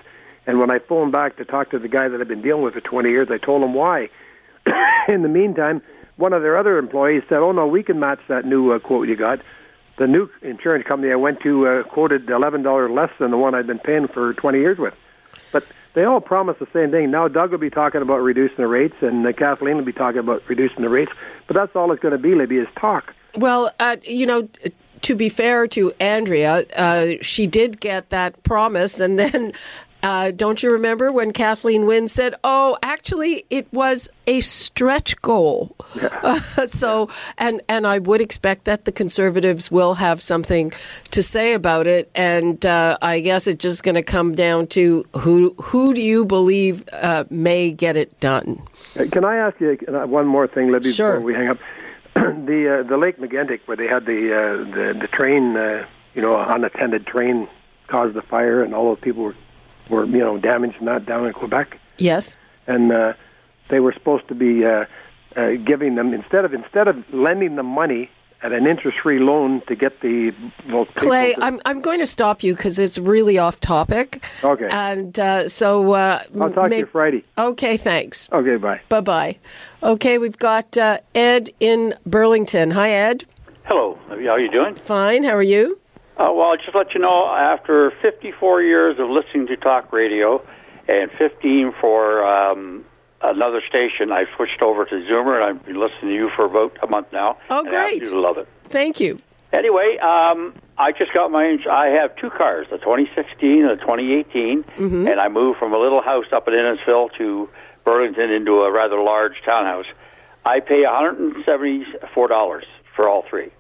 And 0.47 0.59
when 0.59 0.71
I 0.71 0.79
phoned 0.79 1.13
back 1.13 1.37
to 1.37 1.45
talk 1.45 1.71
to 1.71 1.79
the 1.79 1.89
guy 1.89 2.09
that 2.09 2.21
I've 2.21 2.29
been 2.29 2.43
dealing 2.43 2.63
with 2.63 2.75
for 2.75 2.81
20 2.81 3.11
years, 3.11 3.29
I 3.31 3.39
told 3.39 3.63
him 3.63 3.75
why. 3.75 4.09
In 5.09 5.23
the 5.23 5.29
meantime, 5.29 5.83
one 6.17 6.33
of 6.33 6.43
their 6.43 6.57
other 6.57 6.79
employees 6.79 7.23
said, 7.29 7.39
"Oh 7.39 7.53
no, 7.53 7.67
we 7.67 7.83
can 7.83 7.99
match 7.99 8.21
that 8.29 8.45
new 8.45 8.73
uh, 8.73 8.79
quote 8.79 9.09
you 9.09 9.17
got." 9.17 9.41
The 9.99 10.07
new 10.07 10.29
insurance 10.41 10.87
company 10.87 11.13
I 11.13 11.17
went 11.17 11.41
to 11.41 11.67
uh, 11.67 11.83
quoted 11.85 12.29
eleven 12.29 12.63
dollars 12.63 12.91
less 12.91 13.11
than 13.19 13.31
the 13.31 13.37
one 13.37 13.55
I'd 13.55 13.67
been 13.67 13.79
paying 13.79 14.09
for 14.09 14.35
20 14.35 14.59
years 14.59 14.79
with. 14.79 14.95
But 15.53 15.67
they 15.95 16.05
all 16.05 16.21
promise 16.21 16.57
the 16.59 16.69
same 16.73 16.91
thing. 16.91 17.11
Now 17.11 17.29
Doug 17.29 17.51
will 17.51 17.59
be 17.59 17.71
talking 17.71 18.03
about 18.03 18.19
reducing 18.19 18.57
the 18.57 18.67
rates, 18.67 18.97
and 19.01 19.27
uh, 19.27 19.33
Kathleen 19.33 19.77
will 19.77 19.85
be 19.85 19.93
talking 19.93 20.21
about 20.21 20.43
reducing 20.49 20.83
the 20.83 20.89
rates. 20.89 21.13
But 21.47 21.57
that's 21.57 21.75
all 21.77 21.93
it's 21.93 22.03
going 22.03 22.13
to 22.13 22.19
be, 22.19 22.35
Libby, 22.35 22.59
is 22.59 22.69
talk. 22.77 23.15
Well, 23.35 23.71
uh, 23.81 23.97
you 24.03 24.27
know, 24.27 24.49
to 25.03 25.15
be 25.15 25.29
fair 25.29 25.67
to 25.69 25.93
Andrea, 26.01 26.65
uh, 26.77 27.15
she 27.21 27.47
did 27.47 27.81
get 27.81 28.11
that 28.11 28.43
promise, 28.43 29.01
and 29.01 29.19
then. 29.19 29.53
Uh, 30.05 30.33
don't 30.33 30.65
you 30.65 30.73
remember 30.73 31.13
when 31.13 31.31
Kathleen 31.31 31.87
Wynne 31.87 32.09
said, 32.09 32.35
"Oh, 32.43 32.77
actually, 32.83 33.45
it 33.51 33.73
was 33.73 34.11
a 34.27 34.41
stretch 34.41 35.15
goal." 35.23 35.77
Yeah. 35.95 36.09
Uh, 36.25 36.41
so, 36.67 37.09
and 37.39 37.63
and 37.69 37.87
I 37.87 38.01
would 38.01 38.21
expect 38.21 38.65
that 38.65 38.85
the 38.85 38.91
Conservatives 38.91 39.71
will 39.71 39.95
have 39.95 40.21
something 40.21 40.73
to 41.13 41.23
say 41.23 41.53
about 41.55 41.87
it, 41.87 42.11
and 42.17 42.67
uh, 42.67 42.99
I 43.01 43.21
guess 43.21 43.47
it's 43.47 43.63
just 43.63 43.85
going 43.85 43.95
to 43.95 44.03
come 44.03 44.35
down 44.35 44.67
to 44.69 45.07
who 45.19 45.55
who 45.63 45.95
do 45.95 46.03
you 46.03 46.25
believe 46.25 46.85
uh, 46.93 47.23
may 47.31 47.71
get 47.71 47.97
it 47.97 48.19
done? 48.19 48.61
Can 49.13 49.25
I 49.25 49.37
ask 49.37 49.61
you 49.61 49.79
uh, 49.87 50.05
one 50.09 50.27
more 50.27 50.49
thing, 50.49 50.73
Libby, 50.73 50.91
sure. 50.91 51.13
before 51.13 51.25
we 51.25 51.35
hang 51.35 51.47
up? 51.47 51.59
the 52.15 52.81
uh, 52.81 52.89
the 52.89 52.97
Lake 52.97 53.19
Megantic, 53.19 53.61
where 53.67 53.77
they 53.77 53.87
had 53.87 54.07
the 54.07 54.35
uh, 54.35 54.57
the 54.75 54.99
the 55.01 55.09
train, 55.09 55.57
uh, 55.57 55.87
you 56.15 56.23
know, 56.23 56.39
unattended 56.39 57.07
train 57.07 57.49
caused 57.87 58.15
the 58.15 58.23
fire, 58.23 58.63
and 58.63 58.75
all 58.75 58.95
those 58.95 59.01
people 59.01 59.23
were 59.23 59.35
were 59.89 60.05
you 60.05 60.19
know 60.19 60.39
damaged 60.39 60.77
and 60.79 60.89
that 60.89 61.07
down 61.07 61.27
in 61.27 61.33
Quebec. 61.33 61.79
Yes. 61.99 62.37
And 62.67 62.93
uh, 62.93 63.15
they 63.69 63.81
were 63.81 63.93
supposed 63.93 64.29
to 64.29 64.35
be 64.35 64.65
uh, 64.65 64.87
uh, 65.37 65.51
giving 65.65 65.95
them 65.95 66.15
instead 66.15 66.45
of 66.45 66.55
instead 66.55 66.89
of 66.89 67.13
lending 67.13 67.57
them 67.57 67.67
money 67.67 68.11
at 68.43 68.53
an 68.53 68.67
interest-free 68.67 69.19
loan 69.21 69.63
to 69.69 69.75
get 69.77 70.01
the 70.01 70.35
well, 70.69 70.87
Clay. 70.87 71.35
I'm 71.39 71.61
I'm 71.65 71.81
going 71.81 72.01
to 72.01 72.07
stop 72.07 72.43
you 72.43 72.55
because 72.55 72.79
it's 72.79 72.99
really 72.99 73.39
off 73.39 73.61
topic. 73.61 74.25
Okay. 74.43 74.69
And 74.71 75.19
uh, 75.19 75.49
so 75.49 75.93
uh, 75.93 76.23
I'll 76.41 76.53
talk 76.53 76.69
may- 76.71 76.77
to 76.77 76.81
you 76.81 76.87
Friday. 76.87 77.25
Okay. 77.39 77.77
Thanks. 77.77 78.29
Okay. 78.33 78.57
Bye. 78.57 78.81
Bye 78.89 79.01
bye. 79.01 79.39
Okay, 79.83 80.19
we've 80.19 80.39
got 80.39 80.77
uh, 80.79 80.99
Ed 81.15 81.51
in 81.59 81.95
Burlington. 82.07 82.71
Hi, 82.73 82.91
Ed. 82.91 83.25
Hello. 83.65 83.99
How 84.09 84.15
are 84.15 84.41
you 84.41 84.51
doing? 84.51 84.75
Fine. 84.77 85.25
How 85.25 85.33
are 85.37 85.43
you? 85.43 85.79
Uh, 86.17 86.29
well, 86.31 86.51
I'll 86.51 86.57
just 86.57 86.75
let 86.75 86.95
you 86.95 87.01
know 87.01 87.27
after 87.27 87.91
54 88.03 88.63
years 88.63 88.99
of 88.99 89.09
listening 89.09 89.47
to 89.49 89.57
talk 89.57 89.93
radio 89.93 90.45
and 90.89 91.11
15 91.19 91.73
for 91.81 92.25
um, 92.25 92.85
another 93.23 93.63
station, 93.69 94.13
I 94.13 94.25
switched 94.37 94.63
over 94.63 94.85
to 94.85 94.95
Zoomer, 94.95 95.37
and 95.37 95.45
I've 95.45 95.67
been 95.67 95.81
listening 95.81 96.11
to 96.11 96.15
you 96.15 96.25
for 96.37 96.45
about 96.47 96.77
a 96.83 96.87
month 96.87 97.13
now. 97.13 97.39
Oh, 97.51 97.63
great! 97.65 98.03
Absolutely 98.03 98.29
love 98.29 98.39
it. 98.39 98.49
Thank 98.69 99.01
you. 99.01 99.21
Anyway, 99.53 99.99
um, 99.99 100.55
I 100.79 100.93
just 100.93 101.13
got 101.13 101.31
my. 101.31 101.59
I 101.71 101.89
have 101.89 102.17
two 102.17 102.31
cars, 102.31 102.67
a 102.73 102.79
2016 102.79 103.63
and 103.63 103.71
a 103.71 103.77
2018, 103.77 104.65
mm-hmm. 104.65 105.07
and 105.07 105.21
I 105.21 105.29
moved 105.29 105.59
from 105.59 105.75
a 105.75 105.79
little 105.79 106.03
house 106.03 106.27
up 106.33 106.49
in 106.49 106.55
Innisfil 106.55 107.11
to 107.19 107.49
Burlington 107.85 108.31
into 108.31 108.61
a 108.61 108.73
rather 108.73 109.03
large 109.03 109.35
townhouse. 109.45 109.87
I 110.45 110.61
pay 110.61 110.83
$174 110.85 112.63
for 112.97 113.09
all 113.09 113.25
three. 113.29 113.51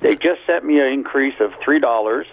They 0.00 0.14
just 0.14 0.40
sent 0.46 0.64
me 0.64 0.78
an 0.78 0.86
increase 0.88 1.34
of 1.40 1.52
three 1.64 1.78
dollars, 1.78 2.26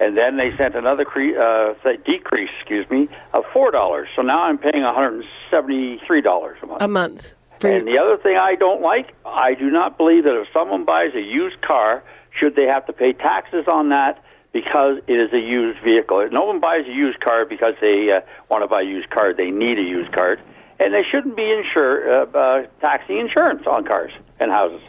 and 0.00 0.16
then 0.16 0.36
they 0.36 0.56
sent 0.56 0.74
another 0.74 1.04
cre- 1.04 1.38
uh, 1.38 1.74
decrease, 2.06 2.50
excuse 2.58 2.88
me, 2.90 3.08
of 3.34 3.44
four 3.52 3.70
dollars. 3.70 4.08
So 4.16 4.22
now 4.22 4.42
I'm 4.42 4.58
paying 4.58 4.82
one 4.82 4.94
hundred 4.94 5.14
and 5.14 5.24
seventy-three 5.50 6.22
dollars 6.22 6.58
a 6.62 6.66
month. 6.66 6.82
A 6.82 6.88
month. 6.88 7.34
For 7.60 7.70
and 7.70 7.88
the 7.88 7.98
other 7.98 8.16
thing 8.16 8.36
I 8.36 8.54
don't 8.54 8.82
like, 8.82 9.14
I 9.26 9.54
do 9.54 9.70
not 9.70 9.98
believe 9.98 10.24
that 10.24 10.40
if 10.40 10.46
someone 10.52 10.84
buys 10.84 11.12
a 11.14 11.20
used 11.20 11.60
car, 11.60 12.04
should 12.30 12.54
they 12.54 12.66
have 12.66 12.86
to 12.86 12.92
pay 12.92 13.12
taxes 13.12 13.64
on 13.66 13.88
that 13.88 14.22
because 14.52 14.98
it 15.08 15.14
is 15.14 15.32
a 15.32 15.40
used 15.40 15.80
vehicle. 15.82 16.26
No 16.30 16.44
one 16.44 16.60
buys 16.60 16.86
a 16.86 16.92
used 16.92 17.20
car 17.20 17.44
because 17.44 17.74
they 17.80 18.10
uh, 18.12 18.20
want 18.48 18.62
to 18.62 18.68
buy 18.68 18.82
a 18.82 18.84
used 18.84 19.10
car. 19.10 19.34
They 19.34 19.50
need 19.50 19.78
a 19.78 19.82
used 19.82 20.12
car, 20.12 20.38
and 20.78 20.94
they 20.94 21.02
shouldn't 21.10 21.36
be 21.36 21.50
insure 21.50 22.22
uh, 22.22 22.26
uh, 22.26 22.66
taxing 22.80 23.18
insurance 23.18 23.66
on 23.66 23.84
cars 23.84 24.12
and 24.38 24.52
houses. 24.52 24.80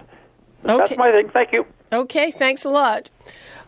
Okay. 0.64 0.78
That's 0.78 0.98
my 0.98 1.12
thing. 1.12 1.30
Thank 1.30 1.54
you. 1.54 1.66
Okay, 1.92 2.30
thanks 2.30 2.66
a 2.66 2.70
lot. 2.70 3.10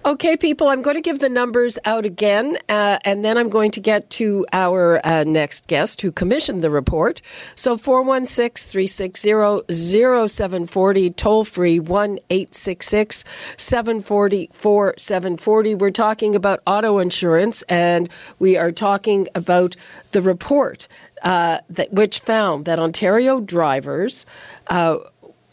Okay, 0.04 0.36
people, 0.36 0.68
I'm 0.68 0.82
going 0.82 0.96
to 0.96 1.02
give 1.02 1.20
the 1.20 1.30
numbers 1.30 1.78
out 1.86 2.08
again, 2.08 2.58
uh, 2.68 2.98
and 3.04 3.24
then 3.24 3.38
I'm 3.38 3.50
going 3.50 3.70
to 3.72 3.80
get 3.80 4.10
to 4.12 4.48
our 4.52 5.00
uh, 5.06 5.24
next 5.24 5.68
guest 5.68 6.02
who 6.02 6.12
commissioned 6.12 6.64
the 6.64 6.72
report. 6.72 7.22
So 7.56 7.78
416 7.78 8.72
360 8.72 10.28
0740, 10.28 11.10
toll 11.12 11.46
free 11.46 11.80
1 11.80 12.20
866 12.32 13.24
740 13.58 14.50
4740. 14.52 15.76
We're 15.76 15.90
talking 15.92 16.36
about 16.36 16.62
auto 16.66 16.98
insurance, 16.98 17.62
and 17.64 18.10
we 18.40 18.58
are 18.58 18.72
talking 18.72 19.28
about 19.36 19.76
the 20.14 20.22
report 20.24 20.88
uh, 21.22 21.60
that, 21.70 21.94
which 21.94 22.20
found 22.20 22.66
that 22.66 22.80
Ontario 22.80 23.40
drivers 23.40 24.26
uh, 24.68 24.98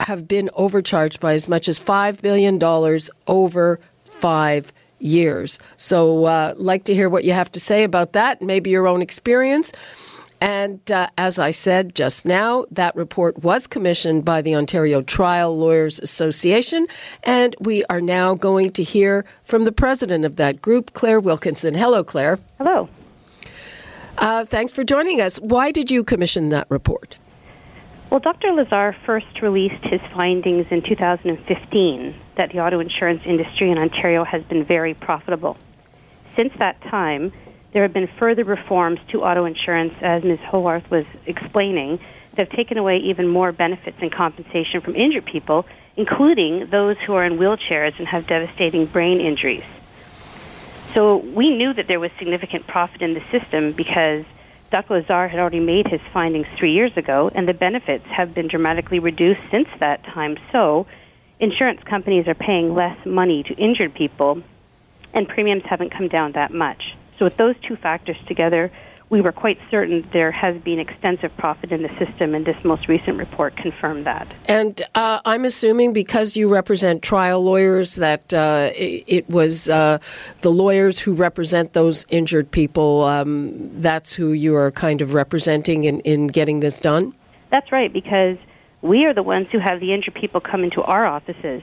have 0.00 0.28
been 0.28 0.50
overcharged 0.54 1.20
by 1.20 1.34
as 1.34 1.48
much 1.48 1.68
as 1.68 1.78
$5 1.78 2.20
billion 2.20 2.62
over 3.26 3.80
five 4.04 4.72
years. 4.98 5.58
So, 5.76 6.24
uh, 6.24 6.54
like 6.56 6.84
to 6.84 6.94
hear 6.94 7.08
what 7.08 7.24
you 7.24 7.32
have 7.32 7.52
to 7.52 7.60
say 7.60 7.84
about 7.84 8.12
that, 8.12 8.42
maybe 8.42 8.70
your 8.70 8.86
own 8.86 9.02
experience. 9.02 9.72
And 10.40 10.88
uh, 10.90 11.08
as 11.18 11.38
I 11.38 11.50
said 11.50 11.94
just 11.94 12.24
now, 12.24 12.64
that 12.70 12.94
report 12.94 13.42
was 13.42 13.66
commissioned 13.66 14.24
by 14.24 14.40
the 14.42 14.54
Ontario 14.54 15.02
Trial 15.02 15.56
Lawyers 15.56 15.98
Association, 15.98 16.86
and 17.24 17.56
we 17.58 17.84
are 17.86 18.00
now 18.00 18.34
going 18.34 18.72
to 18.72 18.84
hear 18.84 19.24
from 19.42 19.64
the 19.64 19.72
president 19.72 20.24
of 20.24 20.36
that 20.36 20.62
group, 20.62 20.92
Claire 20.92 21.20
Wilkinson. 21.20 21.74
Hello, 21.74 22.04
Claire. 22.04 22.38
Hello. 22.58 22.88
Uh, 24.16 24.44
thanks 24.44 24.72
for 24.72 24.84
joining 24.84 25.20
us. 25.20 25.38
Why 25.38 25.72
did 25.72 25.90
you 25.90 26.04
commission 26.04 26.50
that 26.50 26.66
report? 26.70 27.18
Well, 28.10 28.20
Dr. 28.20 28.52
Lazar 28.52 28.96
first 29.04 29.42
released 29.42 29.84
his 29.84 30.00
findings 30.14 30.68
in 30.70 30.80
2015 30.80 32.14
that 32.36 32.50
the 32.50 32.60
auto 32.60 32.80
insurance 32.80 33.22
industry 33.26 33.70
in 33.70 33.76
Ontario 33.76 34.24
has 34.24 34.42
been 34.44 34.64
very 34.64 34.94
profitable. 34.94 35.58
Since 36.34 36.54
that 36.58 36.80
time, 36.82 37.32
there 37.72 37.82
have 37.82 37.92
been 37.92 38.08
further 38.18 38.44
reforms 38.44 38.98
to 39.08 39.24
auto 39.24 39.44
insurance, 39.44 39.92
as 40.00 40.24
Ms. 40.24 40.38
Horwath 40.38 40.88
was 40.90 41.04
explaining, 41.26 41.98
that 42.34 42.48
have 42.48 42.56
taken 42.56 42.78
away 42.78 42.96
even 42.96 43.28
more 43.28 43.52
benefits 43.52 43.98
and 44.00 44.10
compensation 44.10 44.80
from 44.80 44.96
injured 44.96 45.26
people, 45.26 45.66
including 45.96 46.68
those 46.70 46.96
who 47.04 47.12
are 47.12 47.26
in 47.26 47.36
wheelchairs 47.36 47.98
and 47.98 48.08
have 48.08 48.26
devastating 48.26 48.86
brain 48.86 49.20
injuries. 49.20 49.64
So 50.94 51.18
we 51.18 51.50
knew 51.50 51.74
that 51.74 51.88
there 51.88 52.00
was 52.00 52.10
significant 52.18 52.66
profit 52.66 53.02
in 53.02 53.12
the 53.12 53.22
system 53.30 53.72
because 53.72 54.24
Dr. 54.70 54.94
Lazar 54.94 55.28
had 55.28 55.40
already 55.40 55.60
made 55.60 55.86
his 55.88 56.00
findings 56.12 56.46
three 56.58 56.72
years 56.72 56.92
ago, 56.96 57.30
and 57.34 57.48
the 57.48 57.54
benefits 57.54 58.04
have 58.14 58.34
been 58.34 58.48
dramatically 58.48 58.98
reduced 58.98 59.40
since 59.52 59.68
that 59.80 60.04
time. 60.04 60.36
So 60.54 60.86
insurance 61.40 61.80
companies 61.84 62.28
are 62.28 62.34
paying 62.34 62.74
less 62.74 62.98
money 63.06 63.42
to 63.44 63.54
injured 63.54 63.94
people, 63.94 64.42
and 65.14 65.26
premiums 65.26 65.62
haven't 65.64 65.90
come 65.96 66.08
down 66.08 66.32
that 66.32 66.52
much. 66.52 66.82
So 67.18 67.24
with 67.24 67.36
those 67.38 67.54
two 67.66 67.76
factors 67.76 68.16
together, 68.26 68.70
we 69.10 69.20
were 69.20 69.32
quite 69.32 69.58
certain 69.70 70.06
there 70.12 70.30
has 70.30 70.60
been 70.62 70.78
extensive 70.78 71.34
profit 71.36 71.72
in 71.72 71.82
the 71.82 71.88
system, 71.98 72.34
and 72.34 72.44
this 72.44 72.56
most 72.64 72.88
recent 72.88 73.18
report 73.18 73.56
confirmed 73.56 74.06
that. 74.06 74.34
And 74.46 74.80
uh, 74.94 75.20
I'm 75.24 75.44
assuming 75.44 75.92
because 75.92 76.36
you 76.36 76.48
represent 76.48 77.02
trial 77.02 77.42
lawyers 77.42 77.96
that 77.96 78.34
uh, 78.34 78.70
it, 78.74 79.04
it, 79.06 79.30
was 79.30 79.70
uh, 79.70 79.98
the 80.42 80.50
lawyers 80.50 80.98
who 80.98 81.14
represent 81.14 81.72
those 81.72 82.04
injured 82.10 82.50
people, 82.50 83.04
um, 83.04 83.70
that's 83.80 84.12
who 84.12 84.32
you 84.32 84.54
are 84.56 84.70
kind 84.70 85.00
of 85.00 85.14
representing 85.14 85.84
in, 85.84 86.00
in 86.00 86.26
getting 86.26 86.60
this 86.60 86.78
done? 86.78 87.14
That's 87.50 87.72
right, 87.72 87.92
because 87.92 88.36
we 88.82 89.06
are 89.06 89.14
the 89.14 89.22
ones 89.22 89.48
who 89.50 89.58
have 89.58 89.80
the 89.80 89.94
injured 89.94 90.14
people 90.14 90.40
come 90.40 90.64
into 90.64 90.82
our 90.82 91.06
offices 91.06 91.62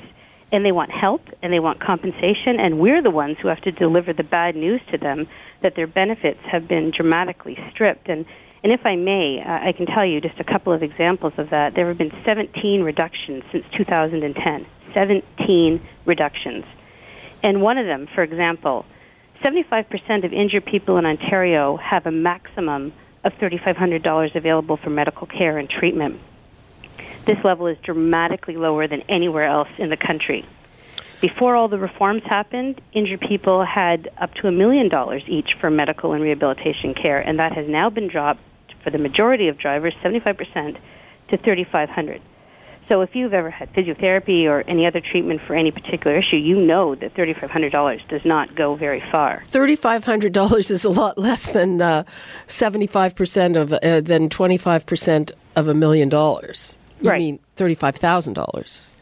and 0.56 0.66
they 0.66 0.72
want 0.72 0.90
help 0.90 1.22
and 1.42 1.52
they 1.52 1.60
want 1.60 1.82
compensation, 1.82 2.60
and 2.60 2.80
we're 2.80 3.02
the 3.02 3.12
ones 3.12 3.38
who 3.42 3.50
have 3.50 3.60
to 3.62 3.72
deliver 3.74 4.14
the 4.14 4.24
bad 4.24 4.56
news 4.56 4.80
to 4.90 4.98
them 4.98 5.28
that 5.62 5.76
their 5.76 5.86
benefits 5.86 6.40
have 6.50 6.66
been 6.66 6.92
dramatically 6.96 7.58
stripped. 7.72 8.08
And, 8.08 8.26
and 8.64 8.72
if 8.72 8.86
I 8.86 8.96
may, 8.96 9.44
uh, 9.46 9.68
I 9.68 9.74
can 9.74 9.86
tell 9.86 10.10
you 10.10 10.22
just 10.22 10.40
a 10.40 10.46
couple 10.46 10.72
of 10.72 10.82
examples 10.82 11.34
of 11.38 11.50
that. 11.50 11.76
There 11.76 11.90
have 11.90 11.98
been 11.98 12.14
17 12.26 12.84
reductions 12.84 13.44
since 13.52 13.66
2010. 13.76 14.66
17 14.94 15.84
reductions. 16.06 16.64
And 17.44 17.62
one 17.62 17.78
of 17.78 17.86
them, 17.86 18.08
for 18.16 18.24
example, 18.24 18.86
75% 19.44 20.24
of 20.24 20.32
injured 20.32 20.66
people 20.66 20.96
in 20.98 21.06
Ontario 21.06 21.76
have 21.76 22.06
a 22.06 22.12
maximum 22.12 22.94
of 23.26 23.34
$3,500 23.34 24.36
available 24.36 24.78
for 24.78 24.90
medical 24.90 25.28
care 25.28 25.58
and 25.58 25.70
treatment. 25.70 26.22
This 27.26 27.38
level 27.44 27.68
is 27.68 27.78
dramatically 27.84 28.56
lower 28.56 28.88
than 28.88 29.02
anywhere 29.10 29.48
else 29.48 29.70
in 29.78 29.90
the 29.90 29.98
country. 29.98 30.46
Before 31.22 31.56
all 31.56 31.68
the 31.68 31.80
reforms 31.80 32.24
happened, 32.26 32.82
injured 32.94 33.22
people 33.22 33.66
had 33.66 34.10
up 34.18 34.34
to 34.36 34.48
a 34.48 34.52
million 34.52 34.90
dollars 34.90 35.24
each 35.28 35.50
for 35.60 35.70
medical 35.70 36.14
and 36.14 36.22
rehabilitation 36.22 36.94
care, 36.94 37.20
and 37.20 37.40
that 37.40 37.54
has 37.54 37.68
now 37.68 37.90
been 37.90 38.08
dropped 38.08 38.42
for 38.84 38.92
the 38.92 38.98
majority 38.98 39.48
of 39.48 39.58
drivers, 39.58 39.94
75% 40.04 40.78
to 41.30 41.38
3500 41.38 42.22
so 42.90 43.02
if 43.02 43.16
you've 43.16 43.34
ever 43.34 43.50
had 43.50 43.74
physiotherapy 43.74 44.46
or 44.46 44.64
any 44.68 44.86
other 44.86 45.02
treatment 45.02 45.42
for 45.48 45.56
any 45.56 45.72
particular 45.72 46.18
issue, 46.18 46.38
you 46.38 46.60
know 46.60 46.96
that 46.96 47.14
$3,500 47.16 48.08
does 48.08 48.24
not 48.26 48.56
go 48.56 48.76
very 48.76 49.02
far. 49.12 49.44
$3,500 49.52 50.72
is 50.72 50.86
a 50.86 50.90
lot 50.90 51.18
less 51.18 51.52
than 51.52 51.82
uh, 51.82 52.04
75% 52.48 53.56
of, 53.56 53.74
uh, 53.74 54.02
than 54.02 54.30
25% 54.30 55.32
of 55.56 55.68
a 55.68 55.74
million 55.74 56.10
dollars. 56.10 56.78
You 57.02 57.10
right. 57.10 57.20
mean 57.20 57.40
$35,000. 57.58 58.94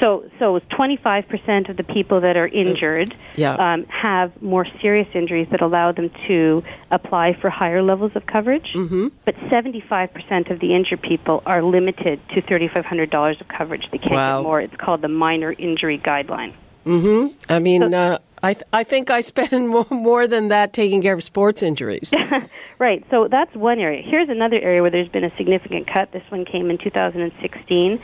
So, 0.00 0.30
so 0.38 0.60
25% 0.60 1.68
of 1.68 1.76
the 1.76 1.82
people 1.82 2.20
that 2.20 2.36
are 2.36 2.46
injured 2.46 3.14
yeah. 3.34 3.54
um, 3.54 3.84
have 3.86 4.40
more 4.40 4.64
serious 4.80 5.08
injuries 5.12 5.48
that 5.50 5.60
allow 5.60 5.90
them 5.90 6.10
to 6.28 6.62
apply 6.90 7.36
for 7.40 7.50
higher 7.50 7.82
levels 7.82 8.12
of 8.14 8.24
coverage. 8.24 8.72
Mm-hmm. 8.74 9.08
But 9.24 9.34
75% 9.36 10.52
of 10.52 10.60
the 10.60 10.72
injured 10.72 11.02
people 11.02 11.42
are 11.46 11.62
limited 11.62 12.20
to 12.28 12.42
$3,500 12.42 13.40
of 13.40 13.48
coverage. 13.48 13.90
They 13.90 13.98
can't 13.98 14.12
wow. 14.12 14.38
get 14.38 14.42
more. 14.44 14.60
It's 14.60 14.76
called 14.76 15.02
the 15.02 15.08
minor 15.08 15.52
injury 15.58 15.98
guideline. 15.98 16.54
Mm-hmm. 16.88 17.52
I 17.52 17.58
mean, 17.58 17.90
so, 17.90 17.96
uh, 17.96 18.18
I, 18.42 18.54
th- 18.54 18.66
I 18.72 18.84
think 18.84 19.10
I 19.10 19.20
spend 19.20 19.68
more, 19.70 19.86
more 19.90 20.26
than 20.26 20.48
that 20.48 20.72
taking 20.72 21.02
care 21.02 21.14
of 21.14 21.22
sports 21.22 21.62
injuries. 21.62 22.12
right. 22.78 23.04
So 23.10 23.28
that's 23.28 23.54
one 23.54 23.78
area. 23.78 24.02
Here's 24.02 24.28
another 24.28 24.56
area 24.56 24.80
where 24.82 24.90
there's 24.90 25.08
been 25.08 25.24
a 25.24 25.36
significant 25.36 25.86
cut. 25.86 26.12
This 26.12 26.24
one 26.30 26.44
came 26.44 26.70
in 26.70 26.78
2016 26.78 28.00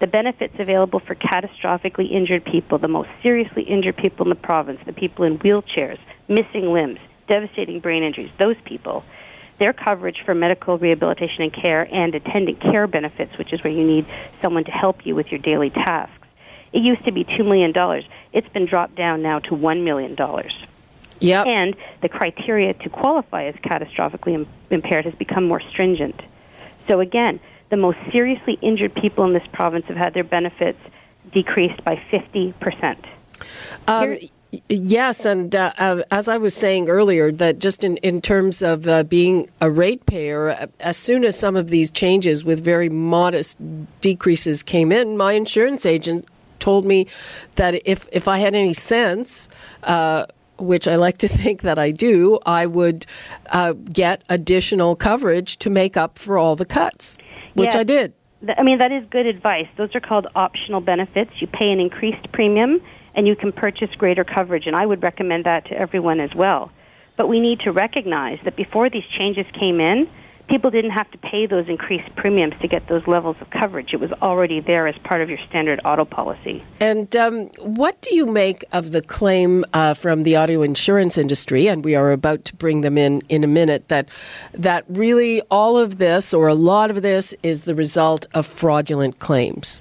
the 0.00 0.06
benefits 0.08 0.54
available 0.58 1.00
for 1.00 1.14
catastrophically 1.14 2.10
injured 2.10 2.44
people, 2.44 2.78
the 2.78 2.88
most 2.88 3.08
seriously 3.22 3.62
injured 3.62 3.96
people 3.96 4.26
in 4.26 4.30
the 4.30 4.36
province, 4.36 4.80
the 4.84 4.92
people 4.92 5.24
in 5.24 5.38
wheelchairs, 5.38 5.98
missing 6.28 6.72
limbs, 6.72 6.98
devastating 7.28 7.80
brain 7.80 8.02
injuries, 8.02 8.30
those 8.38 8.56
people, 8.64 9.04
their 9.58 9.72
coverage 9.72 10.20
for 10.24 10.34
medical 10.34 10.78
rehabilitation 10.78 11.42
and 11.42 11.52
care 11.52 11.88
and 11.90 12.14
attendant 12.14 12.60
care 12.60 12.86
benefits, 12.86 13.38
which 13.38 13.52
is 13.52 13.62
where 13.62 13.72
you 13.72 13.84
need 13.84 14.04
someone 14.42 14.64
to 14.64 14.72
help 14.72 15.06
you 15.06 15.14
with 15.14 15.30
your 15.30 15.40
daily 15.40 15.70
tasks. 15.70 16.23
It 16.74 16.82
used 16.82 17.04
to 17.04 17.12
be 17.12 17.24
$2 17.24 17.46
million. 17.46 17.72
It's 18.32 18.48
been 18.48 18.66
dropped 18.66 18.96
down 18.96 19.22
now 19.22 19.38
to 19.38 19.50
$1 19.52 19.84
million. 19.84 20.16
Yep. 21.20 21.46
And 21.46 21.76
the 22.00 22.08
criteria 22.08 22.74
to 22.74 22.88
qualify 22.90 23.44
as 23.44 23.54
catastrophically 23.56 24.44
impaired 24.70 25.04
has 25.04 25.14
become 25.14 25.46
more 25.46 25.60
stringent. 25.70 26.20
So 26.88 26.98
again, 26.98 27.38
the 27.70 27.76
most 27.76 27.98
seriously 28.10 28.58
injured 28.60 28.92
people 28.94 29.24
in 29.24 29.32
this 29.32 29.46
province 29.52 29.86
have 29.86 29.96
had 29.96 30.14
their 30.14 30.24
benefits 30.24 30.80
decreased 31.32 31.82
by 31.84 31.94
50%. 32.12 32.96
Um, 33.86 34.16
yes, 34.68 35.24
and 35.24 35.54
uh, 35.54 35.72
uh, 35.78 36.02
as 36.10 36.26
I 36.26 36.38
was 36.38 36.54
saying 36.54 36.88
earlier, 36.88 37.30
that 37.30 37.60
just 37.60 37.84
in, 37.84 37.98
in 37.98 38.20
terms 38.20 38.62
of 38.62 38.88
uh, 38.88 39.04
being 39.04 39.46
a 39.60 39.70
ratepayer, 39.70 40.50
uh, 40.50 40.66
as 40.80 40.96
soon 40.96 41.24
as 41.24 41.38
some 41.38 41.54
of 41.54 41.68
these 41.68 41.92
changes 41.92 42.44
with 42.44 42.62
very 42.62 42.88
modest 42.88 43.58
decreases 44.00 44.64
came 44.64 44.90
in, 44.90 45.16
my 45.16 45.32
insurance 45.32 45.86
agent 45.86 46.26
told 46.64 46.84
me 46.84 47.06
that 47.56 47.72
if, 47.84 48.08
if 48.12 48.26
I 48.26 48.38
had 48.38 48.54
any 48.54 48.72
sense, 48.72 49.48
uh, 49.82 50.26
which 50.58 50.88
I 50.88 50.96
like 50.96 51.18
to 51.18 51.28
think 51.40 51.62
that 51.62 51.78
I 51.78 51.90
do, 51.90 52.38
I 52.46 52.66
would 52.66 53.06
uh, 53.50 53.72
get 53.72 54.22
additional 54.28 54.96
coverage 54.96 55.58
to 55.58 55.70
make 55.70 55.96
up 55.96 56.18
for 56.18 56.38
all 56.38 56.56
the 56.56 56.66
cuts 56.66 57.18
which 57.54 57.74
I 57.74 57.84
did. 57.84 58.12
I 58.58 58.62
mean, 58.62 58.78
that 58.78 58.92
is 58.92 59.04
good 59.10 59.26
advice. 59.26 59.68
Those 59.76 59.94
are 59.94 60.00
called 60.00 60.26
optional 60.34 60.80
benefits. 60.80 61.30
You 61.40 61.46
pay 61.46 61.70
an 61.70 61.80
increased 61.80 62.30
premium 62.32 62.80
and 63.14 63.26
you 63.26 63.36
can 63.36 63.52
purchase 63.52 63.90
greater 63.96 64.24
coverage, 64.24 64.66
and 64.66 64.74
I 64.74 64.84
would 64.84 65.02
recommend 65.02 65.44
that 65.44 65.66
to 65.66 65.78
everyone 65.78 66.18
as 66.18 66.34
well. 66.34 66.72
But 67.16 67.28
we 67.28 67.38
need 67.38 67.60
to 67.60 67.70
recognize 67.70 68.40
that 68.44 68.56
before 68.56 68.90
these 68.90 69.04
changes 69.16 69.46
came 69.52 69.80
in, 69.80 70.10
people 70.48 70.70
didn't 70.70 70.90
have 70.90 71.10
to 71.10 71.18
pay 71.18 71.46
those 71.46 71.68
increased 71.68 72.14
premiums 72.16 72.54
to 72.60 72.68
get 72.68 72.86
those 72.88 73.06
levels 73.06 73.36
of 73.40 73.48
coverage. 73.50 73.92
It 73.92 74.00
was 74.00 74.12
already 74.22 74.60
there 74.60 74.86
as 74.86 74.96
part 74.98 75.20
of 75.20 75.28
your 75.28 75.38
standard 75.48 75.80
auto 75.84 76.04
policy. 76.04 76.62
And 76.80 77.14
um, 77.16 77.46
what 77.58 78.00
do 78.02 78.14
you 78.14 78.26
make 78.26 78.64
of 78.72 78.92
the 78.92 79.02
claim 79.02 79.64
uh, 79.72 79.94
from 79.94 80.22
the 80.22 80.36
auto 80.36 80.62
insurance 80.62 81.16
industry? 81.16 81.68
And 81.68 81.84
we 81.84 81.94
are 81.94 82.12
about 82.12 82.44
to 82.46 82.56
bring 82.56 82.82
them 82.82 82.98
in 82.98 83.22
in 83.28 83.44
a 83.44 83.48
minute. 83.48 83.88
That 83.88 84.08
that 84.52 84.84
really 84.88 85.40
all 85.50 85.78
of 85.78 85.98
this, 85.98 86.34
or 86.34 86.48
a 86.48 86.54
lot 86.54 86.90
of 86.90 87.02
this, 87.02 87.34
is 87.42 87.64
the 87.64 87.74
result 87.74 88.26
of 88.34 88.46
fraudulent 88.46 89.18
claims. 89.18 89.80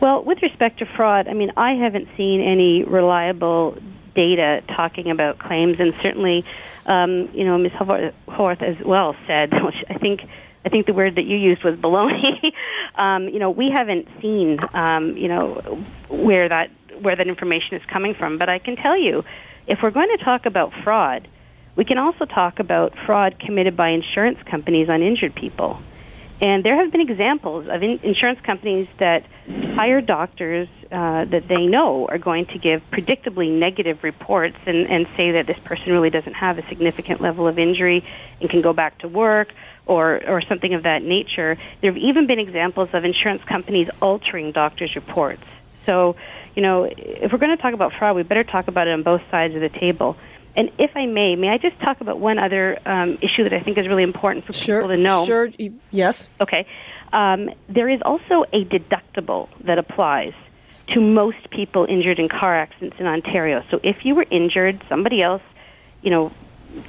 Well, 0.00 0.24
with 0.24 0.42
respect 0.42 0.80
to 0.80 0.86
fraud, 0.86 1.28
I 1.28 1.32
mean, 1.32 1.52
I 1.56 1.74
haven't 1.74 2.08
seen 2.16 2.40
any 2.40 2.82
reliable 2.82 3.76
data 4.14 4.62
talking 4.68 5.10
about 5.10 5.38
claims, 5.38 5.78
and 5.80 5.94
certainly, 6.02 6.44
um, 6.86 7.28
you 7.32 7.44
know, 7.44 7.58
Ms. 7.58 7.72
Horwath 7.72 8.62
as 8.62 8.84
well 8.84 9.14
said, 9.26 9.52
I 9.88 9.98
think 9.98 10.22
I 10.64 10.68
think 10.68 10.86
the 10.86 10.92
word 10.92 11.16
that 11.16 11.24
you 11.24 11.36
used 11.36 11.64
was 11.64 11.74
baloney. 11.76 12.52
um, 12.94 13.28
you 13.28 13.38
know, 13.38 13.50
we 13.50 13.70
haven't 13.70 14.08
seen, 14.20 14.58
um, 14.74 15.16
you 15.16 15.28
know, 15.28 15.84
where 16.08 16.48
that 16.48 16.70
where 17.00 17.16
that 17.16 17.26
information 17.26 17.76
is 17.76 17.84
coming 17.86 18.14
from. 18.14 18.38
But 18.38 18.48
I 18.48 18.58
can 18.58 18.76
tell 18.76 18.96
you, 18.96 19.24
if 19.66 19.82
we're 19.82 19.90
going 19.90 20.16
to 20.16 20.24
talk 20.24 20.46
about 20.46 20.72
fraud, 20.84 21.26
we 21.74 21.84
can 21.84 21.98
also 21.98 22.26
talk 22.26 22.60
about 22.60 22.94
fraud 23.06 23.38
committed 23.38 23.76
by 23.76 23.88
insurance 23.88 24.38
companies 24.44 24.88
on 24.88 25.02
injured 25.02 25.34
people. 25.34 25.80
And 26.42 26.64
there 26.64 26.74
have 26.74 26.90
been 26.90 27.00
examples 27.00 27.68
of 27.68 27.84
in- 27.84 28.00
insurance 28.02 28.40
companies 28.40 28.88
that 28.98 29.24
hire 29.74 30.00
doctors 30.00 30.68
uh, 30.90 31.24
that 31.26 31.46
they 31.46 31.66
know 31.66 32.06
are 32.08 32.18
going 32.18 32.46
to 32.46 32.58
give 32.58 32.82
predictably 32.90 33.48
negative 33.48 34.02
reports 34.02 34.56
and, 34.66 34.90
and 34.90 35.06
say 35.16 35.30
that 35.32 35.46
this 35.46 35.58
person 35.60 35.92
really 35.92 36.10
doesn't 36.10 36.34
have 36.34 36.58
a 36.58 36.66
significant 36.66 37.20
level 37.20 37.46
of 37.46 37.60
injury 37.60 38.04
and 38.40 38.50
can 38.50 38.60
go 38.60 38.72
back 38.72 38.98
to 38.98 39.08
work 39.08 39.52
or, 39.86 40.20
or 40.28 40.42
something 40.42 40.74
of 40.74 40.82
that 40.82 41.04
nature. 41.04 41.56
There 41.80 41.92
have 41.92 42.02
even 42.02 42.26
been 42.26 42.40
examples 42.40 42.88
of 42.92 43.04
insurance 43.04 43.44
companies 43.44 43.88
altering 44.00 44.50
doctors' 44.50 44.96
reports. 44.96 45.46
So, 45.84 46.16
you 46.56 46.62
know, 46.62 46.84
if 46.84 47.32
we're 47.32 47.38
going 47.38 47.56
to 47.56 47.62
talk 47.62 47.72
about 47.72 47.92
fraud, 47.92 48.16
we 48.16 48.24
better 48.24 48.44
talk 48.44 48.66
about 48.66 48.88
it 48.88 48.92
on 48.92 49.04
both 49.04 49.22
sides 49.30 49.54
of 49.54 49.60
the 49.60 49.68
table. 49.68 50.16
And 50.54 50.70
if 50.78 50.90
I 50.96 51.06
may, 51.06 51.34
may 51.36 51.48
I 51.48 51.56
just 51.56 51.78
talk 51.80 52.00
about 52.00 52.18
one 52.18 52.38
other 52.38 52.78
um, 52.86 53.18
issue 53.22 53.44
that 53.44 53.54
I 53.54 53.60
think 53.60 53.78
is 53.78 53.88
really 53.88 54.02
important 54.02 54.44
for 54.44 54.52
sure, 54.52 54.80
people 54.80 54.96
to 54.96 55.02
know? 55.02 55.24
Sure. 55.24 55.50
Yes. 55.90 56.28
Okay. 56.40 56.66
Um, 57.12 57.50
there 57.68 57.88
is 57.88 58.00
also 58.02 58.44
a 58.52 58.64
deductible 58.64 59.48
that 59.64 59.78
applies 59.78 60.34
to 60.88 61.00
most 61.00 61.50
people 61.50 61.86
injured 61.88 62.18
in 62.18 62.28
car 62.28 62.56
accidents 62.56 62.96
in 62.98 63.06
Ontario. 63.06 63.64
So 63.70 63.80
if 63.82 64.04
you 64.04 64.14
were 64.14 64.26
injured, 64.30 64.82
somebody 64.88 65.22
else, 65.22 65.42
you 66.02 66.10
know, 66.10 66.32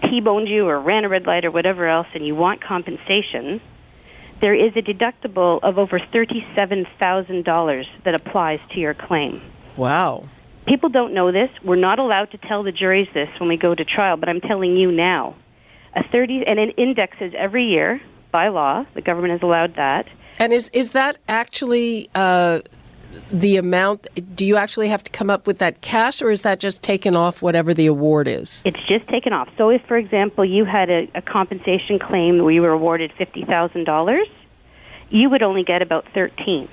T-boned 0.03 0.47
you 0.47 0.67
or 0.67 0.79
ran 0.79 1.03
a 1.03 1.09
red 1.09 1.25
light 1.25 1.45
or 1.45 1.51
whatever 1.51 1.87
else, 1.87 2.07
and 2.13 2.25
you 2.25 2.35
want 2.35 2.61
compensation, 2.61 3.61
there 4.39 4.53
is 4.53 4.75
a 4.75 4.81
deductible 4.81 5.59
of 5.61 5.77
over 5.77 5.99
$37,000 5.99 7.87
that 8.03 8.13
applies 8.13 8.59
to 8.71 8.79
your 8.79 8.93
claim. 8.93 9.41
Wow. 9.75 10.29
People 10.65 10.89
don't 10.89 11.13
know 11.13 11.31
this. 11.31 11.49
We're 11.63 11.75
not 11.75 11.99
allowed 11.99 12.31
to 12.31 12.37
tell 12.37 12.63
the 12.63 12.71
juries 12.71 13.07
this 13.13 13.27
when 13.39 13.49
we 13.49 13.57
go 13.57 13.75
to 13.75 13.83
trial, 13.83 14.17
but 14.17 14.29
I'm 14.29 14.41
telling 14.41 14.77
you 14.77 14.91
now. 14.91 15.35
A 15.95 16.03
30 16.11 16.43
and 16.47 16.59
it 16.59 16.75
indexes 16.77 17.33
every 17.37 17.65
year 17.65 18.01
by 18.31 18.47
law. 18.47 18.85
The 18.95 19.01
government 19.01 19.33
has 19.33 19.41
allowed 19.43 19.75
that. 19.75 20.07
And 20.39 20.51
is 20.51 20.69
is 20.69 20.91
that 20.91 21.17
actually 21.27 22.09
uh, 22.15 22.61
the 23.31 23.57
amount? 23.57 24.07
Do 24.35 24.45
you 24.45 24.57
actually 24.57 24.89
have 24.89 25.03
to 25.03 25.11
come 25.11 25.29
up 25.29 25.45
with 25.45 25.59
that 25.59 25.81
cash, 25.81 26.21
or 26.21 26.31
is 26.31 26.41
that 26.41 26.59
just 26.59 26.81
taken 26.81 27.15
off 27.15 27.41
whatever 27.41 27.73
the 27.73 27.85
award 27.85 28.27
is? 28.27 28.63
It's 28.65 28.83
just 28.87 29.07
taken 29.09 29.33
off. 29.33 29.49
So, 29.57 29.69
if, 29.69 29.81
for 29.87 29.97
example, 29.97 30.43
you 30.43 30.65
had 30.65 30.89
a, 30.89 31.07
a 31.13 31.21
compensation 31.21 31.99
claim 31.99 32.39
where 32.39 32.51
you 32.51 32.61
were 32.61 32.71
awarded 32.71 33.11
fifty 33.17 33.45
thousand 33.45 33.83
dollars, 33.83 34.27
you 35.09 35.29
would 35.29 35.43
only 35.43 35.63
get 35.63 35.83
about 35.83 36.05
thirteen. 36.13 36.67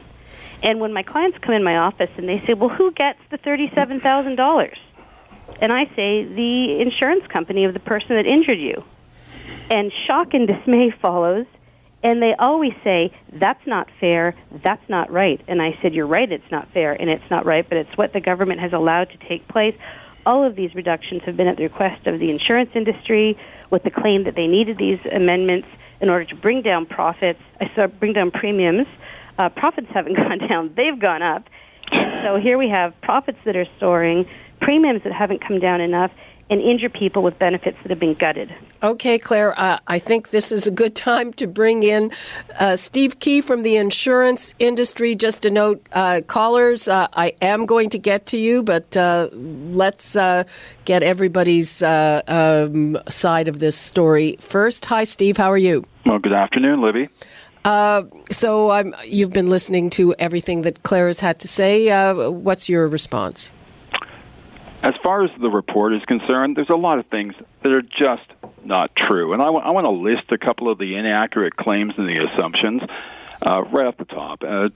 And 0.62 0.80
when 0.80 0.92
my 0.92 1.02
clients 1.02 1.38
come 1.38 1.54
in 1.54 1.64
my 1.64 1.76
office 1.76 2.10
and 2.16 2.28
they 2.28 2.42
say, 2.46 2.54
"Well, 2.54 2.68
who 2.68 2.92
gets 2.92 3.18
the 3.30 3.38
thirty-seven 3.38 4.00
thousand 4.00 4.36
dollars?" 4.36 4.78
and 5.60 5.72
I 5.72 5.84
say, 5.96 6.24
"The 6.24 6.80
insurance 6.80 7.26
company 7.28 7.64
of 7.64 7.74
the 7.74 7.80
person 7.80 8.16
that 8.16 8.26
injured 8.26 8.58
you." 8.58 8.84
And 9.70 9.92
shock 10.06 10.34
and 10.34 10.46
dismay 10.46 10.90
follows 11.02 11.46
and 12.02 12.22
they 12.22 12.34
always 12.38 12.72
say, 12.82 13.12
that's 13.32 13.64
not 13.66 13.88
fair, 14.00 14.34
that's 14.64 14.86
not 14.88 15.10
right. 15.10 15.40
And 15.46 15.60
I 15.60 15.78
said, 15.82 15.94
you're 15.94 16.06
right, 16.06 16.30
it's 16.30 16.50
not 16.50 16.72
fair 16.72 16.92
and 16.92 17.10
it's 17.10 17.30
not 17.30 17.44
right, 17.44 17.68
but 17.68 17.76
it's 17.76 17.94
what 17.96 18.12
the 18.12 18.20
government 18.20 18.60
has 18.60 18.72
allowed 18.72 19.10
to 19.10 19.28
take 19.28 19.46
place. 19.48 19.76
All 20.24 20.46
of 20.46 20.56
these 20.56 20.74
reductions 20.74 21.22
have 21.26 21.36
been 21.36 21.46
at 21.46 21.56
the 21.56 21.64
request 21.64 22.06
of 22.06 22.18
the 22.18 22.30
insurance 22.30 22.70
industry 22.74 23.38
with 23.70 23.82
the 23.82 23.90
claim 23.90 24.24
that 24.24 24.34
they 24.34 24.46
needed 24.46 24.78
these 24.78 24.98
amendments 25.12 25.68
in 26.00 26.08
order 26.08 26.24
to 26.24 26.34
bring 26.34 26.62
down 26.62 26.86
profits, 26.86 27.40
I 27.60 27.70
uh, 27.78 27.86
bring 27.86 28.14
down 28.14 28.30
premiums. 28.30 28.86
Uh, 29.40 29.48
profits 29.48 29.86
haven't 29.94 30.16
gone 30.16 30.38
down, 30.38 30.72
they've 30.76 30.98
gone 30.98 31.22
up. 31.22 31.48
And 31.92 32.22
so 32.24 32.36
here 32.36 32.58
we 32.58 32.68
have 32.68 32.92
profits 33.00 33.38
that 33.46 33.56
are 33.56 33.66
soaring, 33.78 34.28
premiums 34.60 35.02
that 35.04 35.12
haven't 35.12 35.40
come 35.46 35.58
down 35.58 35.80
enough, 35.80 36.12
and 36.50 36.60
injure 36.60 36.88
people 36.88 37.22
with 37.22 37.38
benefits 37.38 37.76
that 37.82 37.90
have 37.90 38.00
been 38.00 38.14
gutted. 38.14 38.52
Okay, 38.82 39.18
Claire, 39.18 39.58
uh, 39.58 39.78
I 39.86 40.00
think 40.00 40.30
this 40.30 40.50
is 40.50 40.66
a 40.66 40.70
good 40.70 40.96
time 40.96 41.32
to 41.34 41.46
bring 41.46 41.84
in 41.84 42.10
uh, 42.58 42.74
Steve 42.74 43.20
Kee 43.20 43.40
from 43.40 43.62
the 43.62 43.76
insurance 43.76 44.52
industry. 44.58 45.14
Just 45.14 45.46
a 45.46 45.50
note, 45.50 45.86
uh, 45.92 46.22
callers, 46.26 46.88
uh, 46.88 47.06
I 47.12 47.34
am 47.40 47.66
going 47.66 47.88
to 47.90 47.98
get 47.98 48.26
to 48.26 48.36
you, 48.36 48.64
but 48.64 48.96
uh, 48.96 49.28
let's 49.32 50.16
uh, 50.16 50.42
get 50.84 51.04
everybody's 51.04 51.82
um, 51.82 52.98
side 53.08 53.46
of 53.46 53.60
this 53.60 53.76
story 53.76 54.36
first. 54.40 54.84
Hi, 54.86 55.04
Steve, 55.04 55.36
how 55.36 55.52
are 55.52 55.58
you? 55.58 55.84
Well, 56.04 56.18
good 56.18 56.32
afternoon, 56.32 56.82
Libby. 56.82 57.08
So 58.30 58.70
um, 58.70 58.94
you've 59.04 59.32
been 59.32 59.48
listening 59.48 59.90
to 59.90 60.14
everything 60.18 60.62
that 60.62 60.82
Claire 60.82 61.08
has 61.08 61.20
had 61.20 61.38
to 61.40 61.48
say. 61.48 61.88
what's 62.28 62.68
your 62.68 62.88
response? 62.88 63.52
As 64.82 64.94
far 65.02 65.24
as 65.24 65.30
the 65.38 65.50
report 65.50 65.92
is 65.92 66.02
concerned, 66.06 66.56
there's 66.56 66.70
a 66.70 66.76
lot 66.76 66.98
of 66.98 67.06
things 67.06 67.34
that 67.62 67.72
are 67.72 67.82
just 67.82 68.26
not 68.64 68.94
true. 68.96 69.34
And 69.34 69.42
I, 69.42 69.46
w- 69.46 69.62
I 69.64 69.70
want 69.72 69.84
to 69.84 69.90
list 69.90 70.32
a 70.32 70.38
couple 70.38 70.70
of 70.70 70.78
the 70.78 70.96
inaccurate 70.96 71.54
claims 71.54 71.94
and 71.98 72.08
the 72.08 72.26
assumptions 72.26 72.82
uh, 73.42 73.62
right 73.62 73.86
off 73.86 73.98
the 73.98 74.06
top. 74.06 74.42
Uh, 74.42 74.70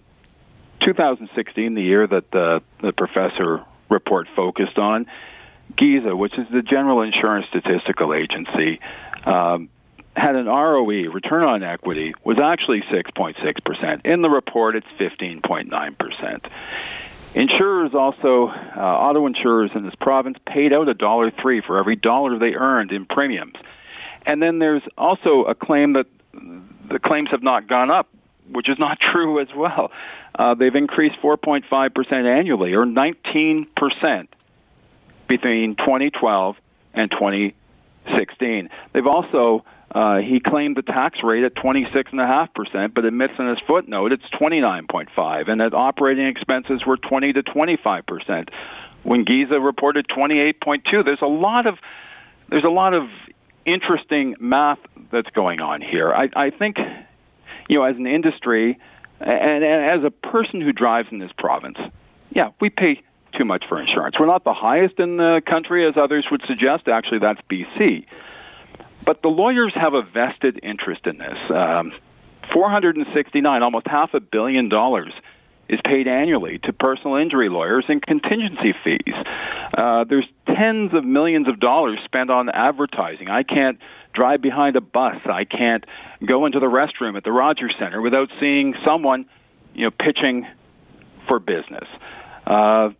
2016, 0.80 1.74
the 1.74 1.82
year 1.82 2.06
that 2.06 2.30
the, 2.30 2.62
the 2.82 2.92
professor 2.92 3.64
report 3.88 4.28
focused 4.36 4.78
on, 4.78 5.06
GISA, 5.76 6.16
which 6.16 6.38
is 6.38 6.46
the 6.52 6.62
General 6.62 7.00
Insurance 7.00 7.46
Statistical 7.48 8.12
Agency, 8.12 8.80
um, 9.24 9.70
had 10.16 10.36
an 10.36 10.46
ROE, 10.46 11.10
return 11.10 11.44
on 11.44 11.62
equity, 11.62 12.14
was 12.22 12.38
actually 12.38 12.82
6.6%. 12.82 14.00
In 14.04 14.22
the 14.22 14.30
report, 14.30 14.76
it's 14.76 14.86
15.9%. 14.98 16.50
Insurers 17.34 17.94
also, 17.94 18.46
uh, 18.46 18.80
auto 18.80 19.26
insurers 19.26 19.72
in 19.74 19.84
this 19.84 19.94
province, 19.96 20.38
paid 20.46 20.72
out 20.72 20.88
a 20.88 20.94
dollar 20.94 21.32
three 21.32 21.60
for 21.60 21.78
every 21.78 21.96
dollar 21.96 22.38
they 22.38 22.54
earned 22.54 22.92
in 22.92 23.06
premiums. 23.06 23.56
And 24.24 24.40
then 24.40 24.60
there's 24.60 24.82
also 24.96 25.42
a 25.44 25.54
claim 25.54 25.94
that 25.94 26.06
the 26.32 26.98
claims 27.00 27.30
have 27.30 27.42
not 27.42 27.66
gone 27.66 27.90
up, 27.90 28.08
which 28.48 28.68
is 28.68 28.78
not 28.78 29.00
true 29.12 29.40
as 29.40 29.48
well. 29.54 29.90
Uh, 30.36 30.54
they've 30.54 30.74
increased 30.74 31.16
4.5% 31.22 32.12
annually, 32.12 32.74
or 32.74 32.84
19% 32.84 34.28
between 35.26 35.74
2012 35.76 36.56
and 36.92 37.10
2016. 37.10 38.70
They've 38.92 39.06
also 39.06 39.64
uh, 39.94 40.18
he 40.18 40.40
claimed 40.40 40.76
the 40.76 40.82
tax 40.82 41.20
rate 41.22 41.44
at 41.44 41.54
26.5%, 41.54 42.94
but 42.94 43.04
admits 43.04 43.34
in 43.38 43.48
his 43.48 43.58
footnote 43.66 44.12
it's 44.12 44.24
29.5, 44.40 45.48
and 45.48 45.60
that 45.60 45.72
operating 45.72 46.26
expenses 46.26 46.84
were 46.84 46.96
20 46.96 47.34
to 47.34 47.42
25%. 47.44 48.48
When 49.04 49.24
GISA 49.24 49.64
reported 49.64 50.08
28.2, 50.08 51.06
there's 51.06 51.22
a 51.22 51.26
lot 51.26 51.66
of 51.66 51.78
there's 52.48 52.64
a 52.64 52.70
lot 52.70 52.92
of 52.92 53.08
interesting 53.64 54.34
math 54.40 54.78
that's 55.10 55.30
going 55.30 55.60
on 55.60 55.80
here. 55.80 56.08
I, 56.08 56.28
I 56.36 56.50
think, 56.50 56.76
you 57.68 57.78
know, 57.78 57.84
as 57.84 57.96
an 57.96 58.06
industry 58.06 58.78
and, 59.20 59.64
and 59.64 59.90
as 59.90 60.04
a 60.04 60.10
person 60.10 60.60
who 60.60 60.72
drives 60.72 61.08
in 61.10 61.18
this 61.18 61.32
province, 61.38 61.78
yeah, 62.30 62.50
we 62.60 62.68
pay 62.68 63.00
too 63.38 63.44
much 63.44 63.64
for 63.68 63.80
insurance. 63.80 64.16
We're 64.18 64.26
not 64.26 64.44
the 64.44 64.54
highest 64.54 64.98
in 64.98 65.16
the 65.16 65.40
country, 65.46 65.86
as 65.86 65.94
others 65.96 66.26
would 66.30 66.42
suggest. 66.46 66.88
Actually, 66.88 67.20
that's 67.20 67.40
BC. 67.50 68.06
But 69.04 69.22
the 69.22 69.28
lawyers 69.28 69.72
have 69.74 69.94
a 69.94 70.02
vested 70.02 70.60
interest 70.62 71.06
in 71.06 71.18
this. 71.18 71.38
Um, 71.50 71.92
469, 72.52 73.62
almost 73.62 73.86
half 73.86 74.14
a 74.14 74.20
billion 74.20 74.68
dollars, 74.68 75.12
is 75.68 75.80
paid 75.84 76.06
annually 76.06 76.58
to 76.58 76.72
personal 76.72 77.16
injury 77.16 77.48
lawyers 77.48 77.84
and 77.88 78.02
contingency 78.02 78.74
fees. 78.84 79.14
Uh, 79.76 80.04
there's 80.04 80.28
tens 80.46 80.92
of 80.92 81.04
millions 81.04 81.48
of 81.48 81.58
dollars 81.58 81.98
spent 82.04 82.30
on 82.30 82.50
advertising. 82.50 83.28
I 83.28 83.42
can't 83.42 83.78
drive 84.12 84.42
behind 84.42 84.76
a 84.76 84.80
bus. 84.80 85.16
I 85.24 85.44
can't 85.44 85.84
go 86.24 86.46
into 86.46 86.60
the 86.60 86.66
restroom 86.66 87.16
at 87.16 87.24
the 87.24 87.32
Rogers 87.32 87.74
Center 87.78 88.00
without 88.00 88.30
seeing 88.40 88.74
someone, 88.84 89.26
you 89.74 89.84
know, 89.84 89.90
pitching 89.90 90.46
for 91.26 91.38
business. 91.38 91.88
Uh, 92.46 92.90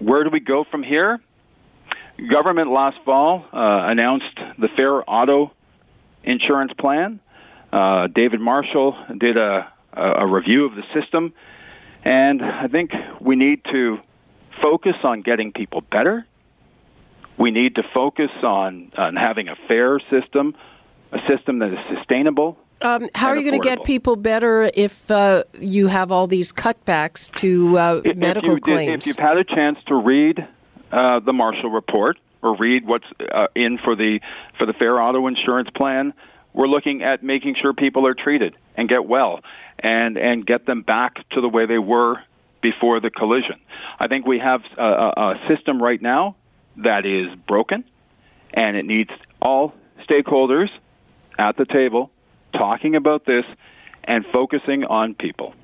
where 0.00 0.24
do 0.24 0.30
we 0.30 0.40
go 0.40 0.64
from 0.64 0.82
here? 0.82 1.20
Government 2.30 2.70
last 2.70 2.98
fall 3.04 3.44
uh, 3.52 3.86
announced 3.88 4.36
the 4.58 4.68
Fair 4.76 5.08
Auto 5.08 5.52
Insurance 6.24 6.72
Plan. 6.78 7.20
Uh, 7.72 8.06
David 8.08 8.40
Marshall 8.40 8.96
did 9.18 9.36
a, 9.36 9.72
a 9.92 10.26
review 10.26 10.64
of 10.64 10.74
the 10.74 10.82
system, 10.98 11.32
and 12.04 12.42
I 12.42 12.68
think 12.68 12.90
we 13.20 13.36
need 13.36 13.62
to 13.72 13.98
focus 14.62 14.94
on 15.04 15.22
getting 15.22 15.52
people 15.52 15.82
better. 15.82 16.26
We 17.38 17.50
need 17.50 17.76
to 17.76 17.82
focus 17.94 18.30
on, 18.42 18.90
on 18.96 19.14
having 19.14 19.48
a 19.48 19.54
fair 19.68 20.00
system, 20.10 20.56
a 21.12 21.18
system 21.28 21.60
that 21.60 21.72
is 21.72 21.78
sustainable. 21.96 22.58
Um, 22.80 23.08
how 23.14 23.28
are 23.28 23.36
you 23.36 23.48
going 23.48 23.60
to 23.60 23.68
get 23.68 23.84
people 23.84 24.16
better 24.16 24.70
if 24.72 25.10
uh, 25.10 25.44
you 25.60 25.88
have 25.88 26.12
all 26.12 26.26
these 26.26 26.52
cutbacks 26.52 27.32
to 27.36 27.76
uh, 27.76 28.00
if, 28.04 28.16
medical 28.16 28.52
if 28.52 28.56
you, 28.56 28.60
claims? 28.60 29.06
If 29.06 29.06
you've 29.08 29.26
had 29.26 29.36
a 29.36 29.44
chance 29.44 29.78
to 29.86 29.96
read 29.96 30.46
uh, 30.90 31.20
the 31.20 31.32
Marshall 31.32 31.70
report 31.70 32.18
or 32.42 32.56
read 32.56 32.86
what's 32.86 33.06
uh, 33.32 33.46
in 33.54 33.78
for 33.78 33.96
the 33.96 34.20
for 34.58 34.66
the 34.66 34.72
fair 34.72 35.00
auto 35.00 35.26
insurance 35.26 35.68
plan. 35.74 36.12
We're 36.52 36.68
looking 36.68 37.02
at 37.02 37.22
making 37.22 37.56
sure 37.60 37.72
people 37.72 38.06
are 38.06 38.14
treated 38.14 38.56
and 38.76 38.88
get 38.88 39.06
well, 39.06 39.40
and 39.78 40.16
and 40.16 40.46
get 40.46 40.66
them 40.66 40.82
back 40.82 41.28
to 41.30 41.40
the 41.40 41.48
way 41.48 41.66
they 41.66 41.78
were 41.78 42.16
before 42.60 43.00
the 43.00 43.10
collision. 43.10 43.60
I 44.00 44.08
think 44.08 44.26
we 44.26 44.38
have 44.38 44.62
a, 44.76 44.82
a 44.82 45.34
system 45.48 45.80
right 45.82 46.00
now 46.00 46.36
that 46.78 47.04
is 47.04 47.36
broken, 47.46 47.84
and 48.54 48.76
it 48.76 48.84
needs 48.84 49.10
all 49.40 49.74
stakeholders 50.08 50.68
at 51.38 51.56
the 51.56 51.64
table 51.64 52.10
talking 52.52 52.96
about 52.96 53.24
this 53.24 53.44
and 54.04 54.24
focusing 54.32 54.84
on 54.84 55.14
people. 55.14 55.54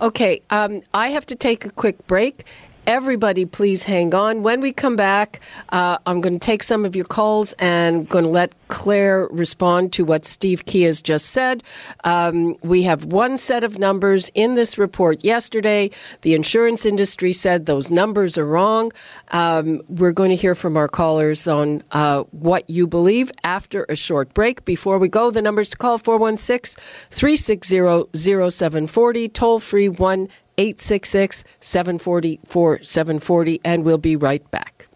Okay, 0.00 0.40
um, 0.50 0.82
I 0.94 1.08
have 1.08 1.26
to 1.26 1.34
take 1.34 1.64
a 1.64 1.70
quick 1.70 2.06
break. 2.06 2.44
Everybody, 2.84 3.44
please 3.44 3.84
hang 3.84 4.12
on. 4.12 4.42
When 4.42 4.60
we 4.60 4.72
come 4.72 4.96
back, 4.96 5.38
uh, 5.68 5.98
I'm 6.04 6.20
going 6.20 6.40
to 6.40 6.44
take 6.44 6.64
some 6.64 6.84
of 6.84 6.96
your 6.96 7.04
calls 7.04 7.52
and 7.60 8.08
going 8.08 8.24
to 8.24 8.30
let 8.30 8.52
Claire 8.66 9.28
respond 9.30 9.92
to 9.92 10.04
what 10.04 10.24
Steve 10.24 10.64
Kee 10.66 10.82
has 10.82 11.00
just 11.00 11.26
said. 11.26 11.62
Um, 12.02 12.56
we 12.60 12.82
have 12.82 13.04
one 13.04 13.36
set 13.36 13.62
of 13.62 13.78
numbers 13.78 14.32
in 14.34 14.56
this 14.56 14.78
report 14.78 15.22
yesterday. 15.22 15.90
The 16.22 16.34
insurance 16.34 16.84
industry 16.84 17.32
said 17.32 17.66
those 17.66 17.88
numbers 17.88 18.36
are 18.36 18.46
wrong. 18.46 18.90
Um, 19.28 19.82
we're 19.88 20.10
going 20.10 20.30
to 20.30 20.36
hear 20.36 20.56
from 20.56 20.76
our 20.76 20.88
callers 20.88 21.46
on 21.46 21.84
uh, 21.92 22.24
what 22.32 22.68
you 22.68 22.88
believe 22.88 23.30
after 23.44 23.86
a 23.90 23.94
short 23.94 24.34
break. 24.34 24.64
Before 24.64 24.98
we 24.98 25.06
go, 25.06 25.30
the 25.30 25.40
numbers 25.40 25.70
to 25.70 25.76
call 25.76 25.98
416 25.98 26.82
360 27.10 28.08
0740, 28.12 29.28
toll 29.28 29.60
free 29.60 29.88
1 29.88 30.28
866 30.58 31.44
740 31.60 32.40
4740, 32.46 33.60
and 33.64 33.84
we'll 33.84 33.98
be 33.98 34.16
right 34.16 34.48
back. 34.50 34.86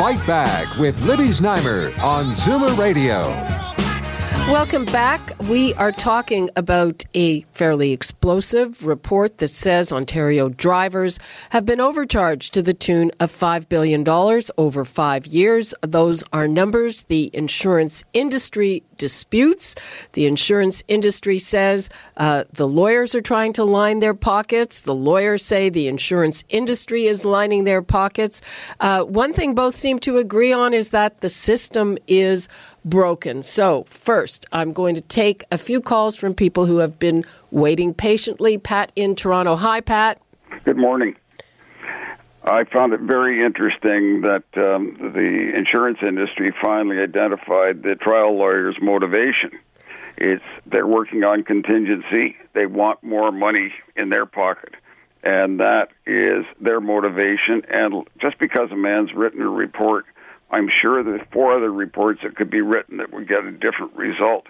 Fight 0.00 0.26
Back 0.26 0.78
with 0.78 0.98
Libby 1.02 1.28
Znaimer 1.28 1.96
on 2.02 2.32
Zoomer 2.32 2.74
Radio. 2.78 3.69
Welcome 4.50 4.84
back. 4.86 5.40
We 5.42 5.74
are 5.74 5.92
talking 5.92 6.50
about 6.56 7.04
a 7.14 7.42
fairly 7.52 7.92
explosive 7.92 8.84
report 8.84 9.38
that 9.38 9.46
says 9.46 9.92
Ontario 9.92 10.48
drivers 10.48 11.20
have 11.50 11.64
been 11.64 11.80
overcharged 11.80 12.52
to 12.54 12.62
the 12.62 12.74
tune 12.74 13.12
of 13.20 13.30
$5 13.30 13.68
billion 13.68 14.04
over 14.58 14.84
five 14.84 15.24
years. 15.24 15.72
Those 15.82 16.24
are 16.32 16.48
numbers 16.48 17.04
the 17.04 17.30
insurance 17.32 18.02
industry 18.12 18.82
disputes. 19.00 19.76
The 20.12 20.26
insurance 20.26 20.82
industry 20.88 21.38
says 21.38 21.88
uh, 22.16 22.44
the 22.52 22.68
lawyers 22.68 23.14
are 23.14 23.22
trying 23.22 23.52
to 23.54 23.64
line 23.64 24.00
their 24.00 24.14
pockets. 24.14 24.82
The 24.82 24.94
lawyers 24.94 25.44
say 25.44 25.70
the 25.70 25.86
insurance 25.86 26.42
industry 26.48 27.06
is 27.06 27.24
lining 27.24 27.64
their 27.64 27.82
pockets. 27.82 28.42
Uh, 28.80 29.04
one 29.04 29.32
thing 29.32 29.54
both 29.54 29.76
seem 29.76 30.00
to 30.00 30.18
agree 30.18 30.52
on 30.52 30.74
is 30.74 30.90
that 30.90 31.20
the 31.20 31.28
system 31.28 31.96
is 32.08 32.48
broken. 32.84 33.42
So, 33.42 33.84
first, 33.88 34.46
I'm 34.52 34.72
going 34.72 34.94
to 34.94 35.00
take 35.00 35.44
a 35.50 35.58
few 35.58 35.80
calls 35.80 36.16
from 36.16 36.34
people 36.34 36.66
who 36.66 36.78
have 36.78 36.98
been 36.98 37.24
waiting 37.50 37.94
patiently. 37.94 38.58
Pat 38.58 38.92
in 38.96 39.14
Toronto. 39.14 39.56
Hi, 39.56 39.80
Pat. 39.80 40.20
Good 40.64 40.76
morning. 40.76 41.16
I 42.42 42.64
found 42.64 42.94
it 42.94 43.00
very 43.00 43.44
interesting 43.44 44.22
that 44.22 44.44
um, 44.56 44.96
the 45.14 45.52
insurance 45.54 45.98
industry 46.02 46.48
finally 46.62 46.98
identified 46.98 47.82
the 47.82 47.96
trial 47.96 48.36
lawyer's 48.36 48.76
motivation. 48.80 49.50
It's 50.16 50.44
they're 50.66 50.86
working 50.86 51.22
on 51.24 51.44
contingency. 51.44 52.36
They 52.54 52.66
want 52.66 53.02
more 53.02 53.30
money 53.30 53.72
in 53.94 54.08
their 54.08 54.26
pocket, 54.26 54.74
and 55.22 55.60
that 55.60 55.88
is 56.06 56.44
their 56.60 56.80
motivation. 56.80 57.62
And 57.68 58.06
just 58.20 58.38
because 58.38 58.70
a 58.70 58.76
man's 58.76 59.12
written 59.14 59.42
a 59.42 59.48
report 59.48 60.06
I'm 60.50 60.68
sure 60.68 61.02
there's 61.02 61.26
four 61.32 61.56
other 61.56 61.72
reports 61.72 62.20
that 62.22 62.36
could 62.36 62.50
be 62.50 62.60
written 62.60 62.98
that 62.98 63.12
would 63.12 63.28
get 63.28 63.44
a 63.44 63.52
different 63.52 63.94
result. 63.94 64.46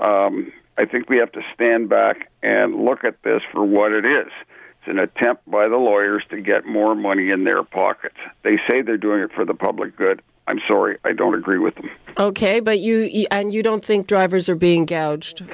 Um, 0.00 0.52
I 0.78 0.86
think 0.86 1.08
we 1.08 1.18
have 1.18 1.32
to 1.32 1.42
stand 1.54 1.88
back 1.88 2.30
and 2.42 2.84
look 2.84 3.04
at 3.04 3.22
this 3.22 3.42
for 3.52 3.64
what 3.64 3.92
it 3.92 4.04
is. 4.04 4.32
It's 4.80 4.88
an 4.90 4.98
attempt 4.98 5.48
by 5.50 5.68
the 5.68 5.76
lawyers 5.76 6.22
to 6.30 6.40
get 6.40 6.64
more 6.64 6.94
money 6.94 7.30
in 7.30 7.44
their 7.44 7.62
pockets. 7.62 8.16
They 8.42 8.56
say 8.68 8.80
they're 8.80 8.96
doing 8.96 9.20
it 9.20 9.30
for 9.32 9.44
the 9.44 9.54
public 9.54 9.94
good. 9.94 10.22
I'm 10.46 10.58
sorry, 10.66 10.96
I 11.04 11.12
don't 11.12 11.34
agree 11.34 11.58
with 11.58 11.74
them. 11.74 11.90
Okay, 12.18 12.60
but 12.60 12.80
you 12.80 13.26
and 13.30 13.52
you 13.52 13.62
don't 13.62 13.84
think 13.84 14.06
drivers 14.06 14.48
are 14.48 14.56
being 14.56 14.86
gouged? 14.86 15.44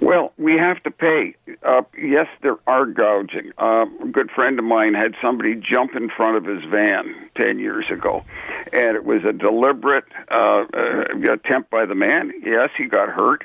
Well, 0.00 0.32
we 0.36 0.56
have 0.56 0.80
to 0.82 0.90
pay. 0.90 1.34
Uh, 1.64 1.82
yes, 1.98 2.26
there 2.42 2.58
are 2.66 2.84
gouging. 2.84 3.50
Uh, 3.58 3.86
a 4.02 4.06
good 4.08 4.30
friend 4.30 4.58
of 4.58 4.64
mine 4.64 4.94
had 4.94 5.14
somebody 5.22 5.54
jump 5.54 5.96
in 5.96 6.10
front 6.10 6.36
of 6.36 6.44
his 6.44 6.62
van 6.70 7.30
10 7.40 7.58
years 7.58 7.86
ago, 7.90 8.24
and 8.72 8.94
it 8.94 9.04
was 9.04 9.24
a 9.24 9.32
deliberate 9.32 10.04
uh, 10.30 10.64
uh, 10.72 11.32
attempt 11.32 11.70
by 11.70 11.86
the 11.86 11.94
man. 11.94 12.30
Yes, 12.44 12.68
he 12.76 12.84
got 12.84 13.08
hurt. 13.08 13.44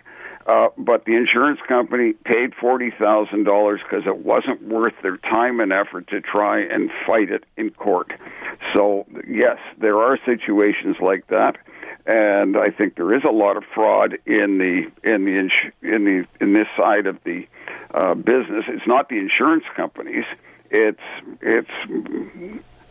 Uh, 0.51 0.67
but 0.77 1.05
the 1.05 1.13
insurance 1.13 1.59
company 1.67 2.11
paid 2.11 2.53
forty 2.59 2.91
thousand 3.01 3.45
dollars 3.45 3.79
because 3.83 4.05
it 4.05 4.17
wasn't 4.17 4.61
worth 4.63 4.93
their 5.01 5.17
time 5.17 5.61
and 5.61 5.71
effort 5.71 6.07
to 6.09 6.19
try 6.19 6.59
and 6.59 6.89
fight 7.07 7.29
it 7.31 7.45
in 7.55 7.69
court. 7.69 8.11
So 8.75 9.05
yes, 9.27 9.57
there 9.77 9.97
are 9.97 10.17
situations 10.25 10.97
like 10.99 11.27
that 11.27 11.55
and 12.05 12.57
I 12.57 12.67
think 12.67 12.95
there 12.95 13.15
is 13.15 13.23
a 13.23 13.31
lot 13.31 13.57
of 13.57 13.63
fraud 13.73 14.17
in 14.25 14.57
the 14.57 14.91
in 15.03 15.25
the 15.25 15.49
in 15.81 16.03
the 16.05 16.25
in 16.39 16.53
this 16.53 16.67
side 16.75 17.05
of 17.05 17.17
the 17.23 17.47
uh, 17.93 18.15
business. 18.15 18.65
It's 18.67 18.87
not 18.87 19.09
the 19.09 19.19
insurance 19.19 19.65
companies; 19.75 20.25
it's 20.69 20.99
it's 21.41 21.69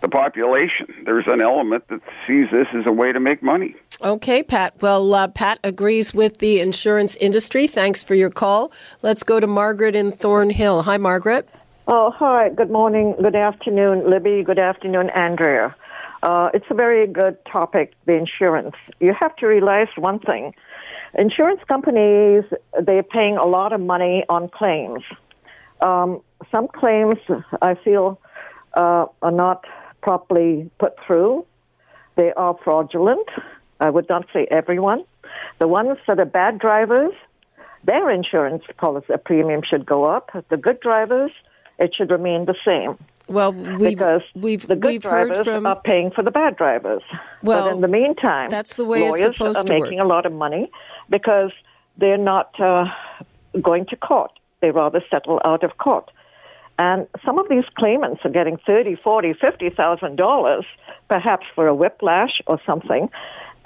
the 0.03 0.09
population. 0.09 0.87
There's 1.05 1.27
an 1.27 1.43
element 1.43 1.87
that 1.89 2.01
sees 2.27 2.47
this 2.53 2.67
as 2.75 2.85
a 2.87 2.93
way 2.93 3.13
to 3.13 3.21
make 3.21 3.43
money. 3.43 3.77
Okay, 4.03 4.43
Pat. 4.43 4.75
Well, 4.81 5.13
uh, 5.15 5.29
Pat 5.29 5.59
agrees 5.63 6.15
with 6.15 6.39
the 6.39 6.61
insurance 6.61 7.17
industry. 7.17 7.67
Thanks 7.67 8.03
for 8.03 8.15
your 8.15 8.31
call. 8.31 8.73
Let's 9.03 9.23
go 9.23 9.41
to 9.41 9.47
Margaret 9.47 9.95
in 9.95 10.13
Thornhill. 10.13 10.83
Hi, 10.83 10.97
Margaret. 10.97 11.49
Oh, 11.87 12.11
hi. 12.11 12.49
Good 12.51 12.71
morning. 12.71 13.15
Good 13.21 13.37
afternoon, 13.37 14.09
Libby. 14.09 14.43
Good 14.43 14.59
afternoon, 14.59 15.11
Andrea. 15.11 15.75
Uh, 16.23 16.51
it's 16.55 16.67
a 16.71 16.75
very 16.75 17.07
good 17.07 17.37
topic, 17.47 17.95
the 18.07 18.15
insurance. 18.15 18.77
You 19.01 19.15
have 19.21 19.35
to 19.37 19.47
realize 19.47 19.89
one 19.97 20.19
thing. 20.19 20.55
Insurance 21.15 21.61
companies, 21.67 22.45
they're 22.81 23.03
paying 23.03 23.37
a 23.37 23.47
lot 23.47 23.73
of 23.73 23.81
money 23.81 24.25
on 24.29 24.49
claims. 24.49 25.03
Um, 25.81 26.21
some 26.53 26.69
claims, 26.69 27.17
I 27.63 27.75
feel, 27.75 28.21
uh, 28.75 29.07
are 29.23 29.33
not 29.33 29.65
properly 30.03 30.71
put 30.79 30.95
through. 31.07 31.47
They 32.17 32.33
are 32.33 32.57
fraudulent. 32.63 33.29
I 33.81 33.91
would 33.91 34.09
not 34.09 34.27
say 34.33 34.47
everyone. 34.51 35.05
The 35.59 35.69
ones 35.69 35.99
that 36.07 36.19
are 36.19 36.25
bad 36.25 36.59
drivers, 36.59 37.13
their 37.85 38.11
insurance 38.11 38.65
policy 38.77 39.15
premium 39.25 39.63
should 39.69 39.87
go 39.87 40.05
up. 40.05 40.31
The 40.49 40.57
good 40.57 40.81
drivers, 40.81 41.31
it 41.79 41.95
should 41.95 42.11
remain 42.11 42.47
the 42.47 42.57
same. 42.65 42.99
Well, 43.29 43.53
we've, 43.53 43.79
because 43.79 44.23
we've, 44.35 44.67
the 44.67 44.75
good 44.75 44.89
we've 44.89 45.03
drivers 45.03 45.45
from, 45.45 45.65
are 45.65 45.81
paying 45.81 46.11
for 46.11 46.23
the 46.23 46.33
bad 46.33 46.57
drivers. 46.57 47.03
Well, 47.43 47.65
but 47.65 47.75
in 47.75 47.81
the 47.81 47.89
meantime, 47.89 48.51
that's 48.51 48.75
the 48.75 48.85
way 48.85 49.09
lawyers 49.09 49.27
it's 49.27 49.37
supposed 49.37 49.59
are 49.59 49.73
making 49.73 49.99
work. 49.99 50.05
a 50.05 50.09
lot 50.09 50.27
of 50.27 50.33
money 50.33 50.71
because 51.09 51.53
they're 51.97 52.19
not 52.19 52.59
uh, 52.61 52.87
going 53.63 53.87
to 53.87 53.97
court. 53.97 54.33
They 54.61 54.73
rather 54.73 55.01
settle 55.11 55.41
out 55.45 55.63
of 55.63 55.79
court. 55.79 56.11
And 56.81 57.07
some 57.27 57.39
of 57.39 57.47
these 57.51 57.69
claimants 57.77 58.23
are 58.25 58.31
getting 58.31 58.57
thirty, 58.57 58.97
forty, 58.97 59.35
fifty 59.35 59.69
thousand 59.69 60.17
dollars, 60.17 60.65
perhaps 61.11 61.45
for 61.55 61.67
a 61.67 61.75
whiplash 61.75 62.41
or 62.47 62.59
something, 62.65 63.11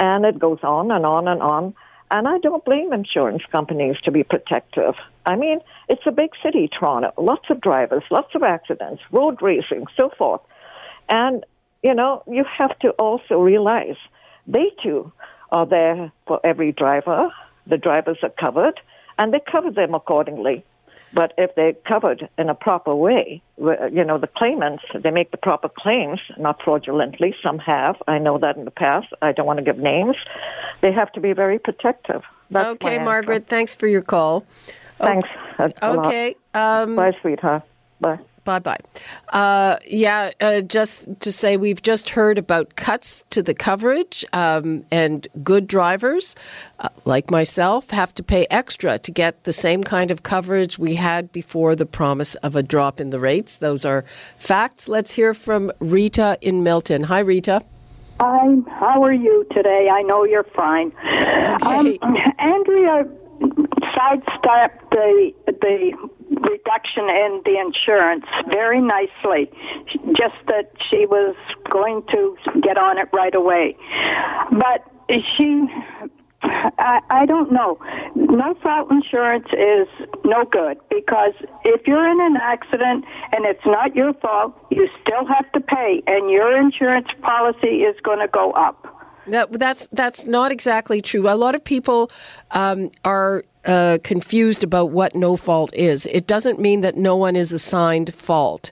and 0.00 0.24
it 0.24 0.36
goes 0.40 0.58
on 0.64 0.90
and 0.90 1.06
on 1.06 1.28
and 1.28 1.40
on. 1.40 1.74
And 2.10 2.26
I 2.26 2.38
don't 2.38 2.64
blame 2.64 2.92
insurance 2.92 3.44
companies 3.52 3.96
to 4.02 4.10
be 4.10 4.24
protective. 4.24 4.94
I 5.24 5.36
mean, 5.36 5.60
it's 5.88 6.02
a 6.06 6.10
big 6.10 6.30
city, 6.42 6.68
Toronto. 6.68 7.12
Lots 7.16 7.48
of 7.50 7.60
drivers, 7.60 8.02
lots 8.10 8.34
of 8.34 8.42
accidents, 8.42 9.00
road 9.12 9.40
racing, 9.40 9.86
so 9.96 10.10
forth. 10.18 10.40
And, 11.08 11.46
you 11.84 11.94
know, 11.94 12.24
you 12.26 12.44
have 12.58 12.76
to 12.80 12.90
also 12.90 13.36
realize 13.38 13.96
they 14.48 14.72
too 14.82 15.12
are 15.52 15.66
there 15.66 16.10
for 16.26 16.40
every 16.42 16.72
driver. 16.72 17.32
The 17.68 17.78
drivers 17.78 18.18
are 18.24 18.34
covered, 18.44 18.80
and 19.18 19.32
they 19.32 19.40
cover 19.40 19.70
them 19.70 19.94
accordingly. 19.94 20.64
But 21.14 21.32
if 21.38 21.54
they're 21.54 21.72
covered 21.72 22.28
in 22.36 22.48
a 22.48 22.54
proper 22.54 22.94
way, 22.94 23.40
you 23.56 24.04
know, 24.04 24.18
the 24.18 24.26
claimants, 24.26 24.82
they 24.94 25.10
make 25.12 25.30
the 25.30 25.36
proper 25.36 25.68
claims, 25.68 26.20
not 26.36 26.60
fraudulently. 26.62 27.34
Some 27.42 27.58
have. 27.60 27.96
I 28.08 28.18
know 28.18 28.38
that 28.38 28.56
in 28.56 28.64
the 28.64 28.72
past. 28.72 29.06
I 29.22 29.32
don't 29.32 29.46
want 29.46 29.58
to 29.58 29.64
give 29.64 29.78
names. 29.78 30.16
They 30.80 30.92
have 30.92 31.12
to 31.12 31.20
be 31.20 31.32
very 31.32 31.58
protective. 31.58 32.22
That's 32.50 32.68
okay, 32.70 32.98
Margaret, 32.98 33.46
thanks 33.46 33.74
for 33.74 33.86
your 33.86 34.02
call. 34.02 34.44
Thanks. 34.98 35.28
Okay. 35.82 36.36
Um, 36.52 36.96
Bye, 36.96 37.12
sweetheart. 37.20 37.62
Bye. 38.00 38.18
Bye 38.44 38.58
bye. 38.58 38.78
Uh, 39.28 39.78
yeah, 39.86 40.30
uh, 40.40 40.60
just 40.60 41.20
to 41.20 41.32
say, 41.32 41.56
we've 41.56 41.82
just 41.82 42.10
heard 42.10 42.38
about 42.38 42.76
cuts 42.76 43.24
to 43.30 43.42
the 43.42 43.54
coverage, 43.54 44.24
um, 44.32 44.84
and 44.90 45.26
good 45.42 45.66
drivers, 45.66 46.36
uh, 46.78 46.88
like 47.04 47.30
myself, 47.30 47.90
have 47.90 48.14
to 48.14 48.22
pay 48.22 48.46
extra 48.50 48.98
to 48.98 49.10
get 49.10 49.44
the 49.44 49.52
same 49.52 49.82
kind 49.82 50.10
of 50.10 50.22
coverage 50.22 50.78
we 50.78 50.94
had 50.94 51.32
before 51.32 51.74
the 51.74 51.86
promise 51.86 52.34
of 52.36 52.56
a 52.56 52.62
drop 52.62 53.00
in 53.00 53.10
the 53.10 53.18
rates. 53.18 53.56
Those 53.56 53.84
are 53.84 54.04
facts. 54.36 54.88
Let's 54.88 55.12
hear 55.12 55.34
from 55.34 55.72
Rita 55.80 56.38
in 56.40 56.62
Milton. 56.62 57.04
Hi, 57.04 57.20
Rita. 57.20 57.62
Hi, 58.20 58.56
how 58.68 59.02
are 59.02 59.12
you 59.12 59.44
today? 59.50 59.88
I 59.90 60.02
know 60.02 60.24
you're 60.24 60.44
fine. 60.44 60.92
Okay. 61.02 61.98
Um, 62.00 62.16
Andrea 62.38 63.04
sidestepped 63.96 64.90
the 64.90 65.32
the 65.46 65.92
reduction 66.40 67.08
in 67.08 67.42
the 67.44 67.56
insurance 67.58 68.24
very 68.52 68.80
nicely. 68.80 69.50
Just 70.16 70.36
that 70.48 70.72
she 70.90 71.06
was 71.06 71.36
going 71.70 72.02
to 72.12 72.36
get 72.62 72.76
on 72.78 72.98
it 72.98 73.08
right 73.12 73.34
away, 73.34 73.76
but 74.50 74.90
she. 75.36 75.66
I, 76.46 77.00
I 77.08 77.24
don't 77.24 77.50
know. 77.50 77.78
No 78.14 78.54
fault 78.62 78.90
insurance 78.90 79.46
is 79.52 79.88
no 80.26 80.44
good 80.44 80.76
because 80.90 81.32
if 81.64 81.86
you're 81.86 82.06
in 82.06 82.20
an 82.20 82.36
accident 82.36 83.06
and 83.34 83.46
it's 83.46 83.64
not 83.64 83.96
your 83.96 84.12
fault, 84.12 84.54
you 84.70 84.86
still 85.00 85.24
have 85.26 85.50
to 85.52 85.60
pay, 85.60 86.02
and 86.06 86.30
your 86.30 86.54
insurance 86.54 87.08
policy 87.22 87.84
is 87.88 87.96
going 88.02 88.18
to 88.18 88.28
go 88.28 88.50
up. 88.52 88.94
That, 89.26 89.52
that's 89.52 89.86
that's 89.86 90.26
not 90.26 90.52
exactly 90.52 91.00
true. 91.00 91.28
A 91.30 91.34
lot 91.34 91.54
of 91.54 91.64
people 91.64 92.10
um, 92.50 92.90
are 93.04 93.44
uh, 93.66 93.98
confused 94.02 94.62
about 94.62 94.90
what 94.90 95.14
no 95.14 95.36
fault 95.36 95.72
is. 95.74 96.06
It 96.06 96.26
doesn't 96.26 96.58
mean 96.58 96.80
that 96.82 96.96
no 96.96 97.16
one 97.16 97.36
is 97.36 97.52
assigned 97.52 98.12
fault. 98.14 98.70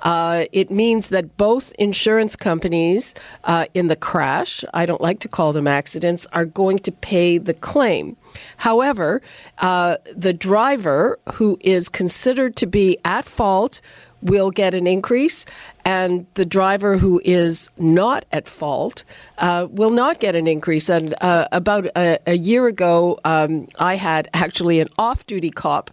Uh, 0.00 0.44
it 0.52 0.70
means 0.70 1.08
that 1.08 1.36
both 1.36 1.72
insurance 1.78 2.36
companies 2.36 3.14
uh, 3.44 3.66
in 3.74 3.88
the 3.88 3.96
crash, 3.96 4.64
I 4.74 4.86
don't 4.86 5.00
like 5.00 5.20
to 5.20 5.28
call 5.28 5.52
them 5.52 5.66
accidents, 5.66 6.26
are 6.32 6.44
going 6.44 6.78
to 6.80 6.92
pay 6.92 7.38
the 7.38 7.54
claim. 7.54 8.16
However, 8.58 9.22
uh, 9.58 9.96
the 10.14 10.32
driver 10.32 11.18
who 11.34 11.56
is 11.60 11.88
considered 11.88 12.56
to 12.56 12.66
be 12.66 12.98
at 13.04 13.24
fault 13.24 13.80
will 14.24 14.50
get 14.50 14.74
an 14.74 14.86
increase, 14.86 15.44
and 15.84 16.26
the 16.34 16.44
driver 16.44 16.98
who 16.98 17.20
is 17.24 17.70
not 17.78 18.24
at 18.32 18.48
fault 18.48 19.04
uh, 19.38 19.66
will 19.70 19.90
not 19.90 20.18
get 20.18 20.34
an 20.34 20.46
increase. 20.46 20.88
And 20.88 21.14
uh, 21.20 21.48
about 21.52 21.86
a, 21.96 22.18
a, 22.26 22.34
year 22.34 22.66
ago, 22.66 23.18
um, 23.24 23.68
I 23.78 23.96
had 23.96 24.28
actually 24.32 24.80
an 24.80 24.88
off 24.98 25.26
duty 25.26 25.50
cop 25.50 25.90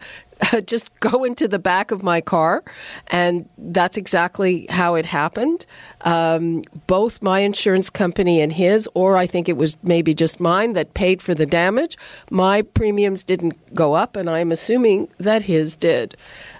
just 0.65 0.97
go 0.99 1.23
into 1.23 1.47
the 1.47 1.59
back 1.59 1.91
of 1.91 2.03
my 2.03 2.21
car, 2.21 2.63
and 3.07 3.47
that's 3.57 3.97
exactly 3.97 4.65
how 4.69 4.95
it 4.95 5.05
happened. 5.05 5.65
Um, 6.01 6.63
both 6.87 7.21
my 7.21 7.41
insurance 7.41 7.89
company 7.89 8.41
and 8.41 8.51
his, 8.51 8.89
or 8.93 9.17
I 9.17 9.27
think 9.27 9.47
it 9.49 9.57
was 9.57 9.77
maybe 9.83 10.13
just 10.13 10.39
mine 10.39 10.73
that 10.73 10.93
paid 10.93 11.21
for 11.21 11.33
the 11.33 11.45
damage. 11.45 11.97
My 12.29 12.61
premiums 12.61 13.23
didn't 13.23 13.73
go 13.73 13.93
up, 13.93 14.15
and 14.15 14.29
I'm 14.29 14.51
assuming 14.51 15.09
that 15.19 15.43
his 15.43 15.75
did. 15.75 16.15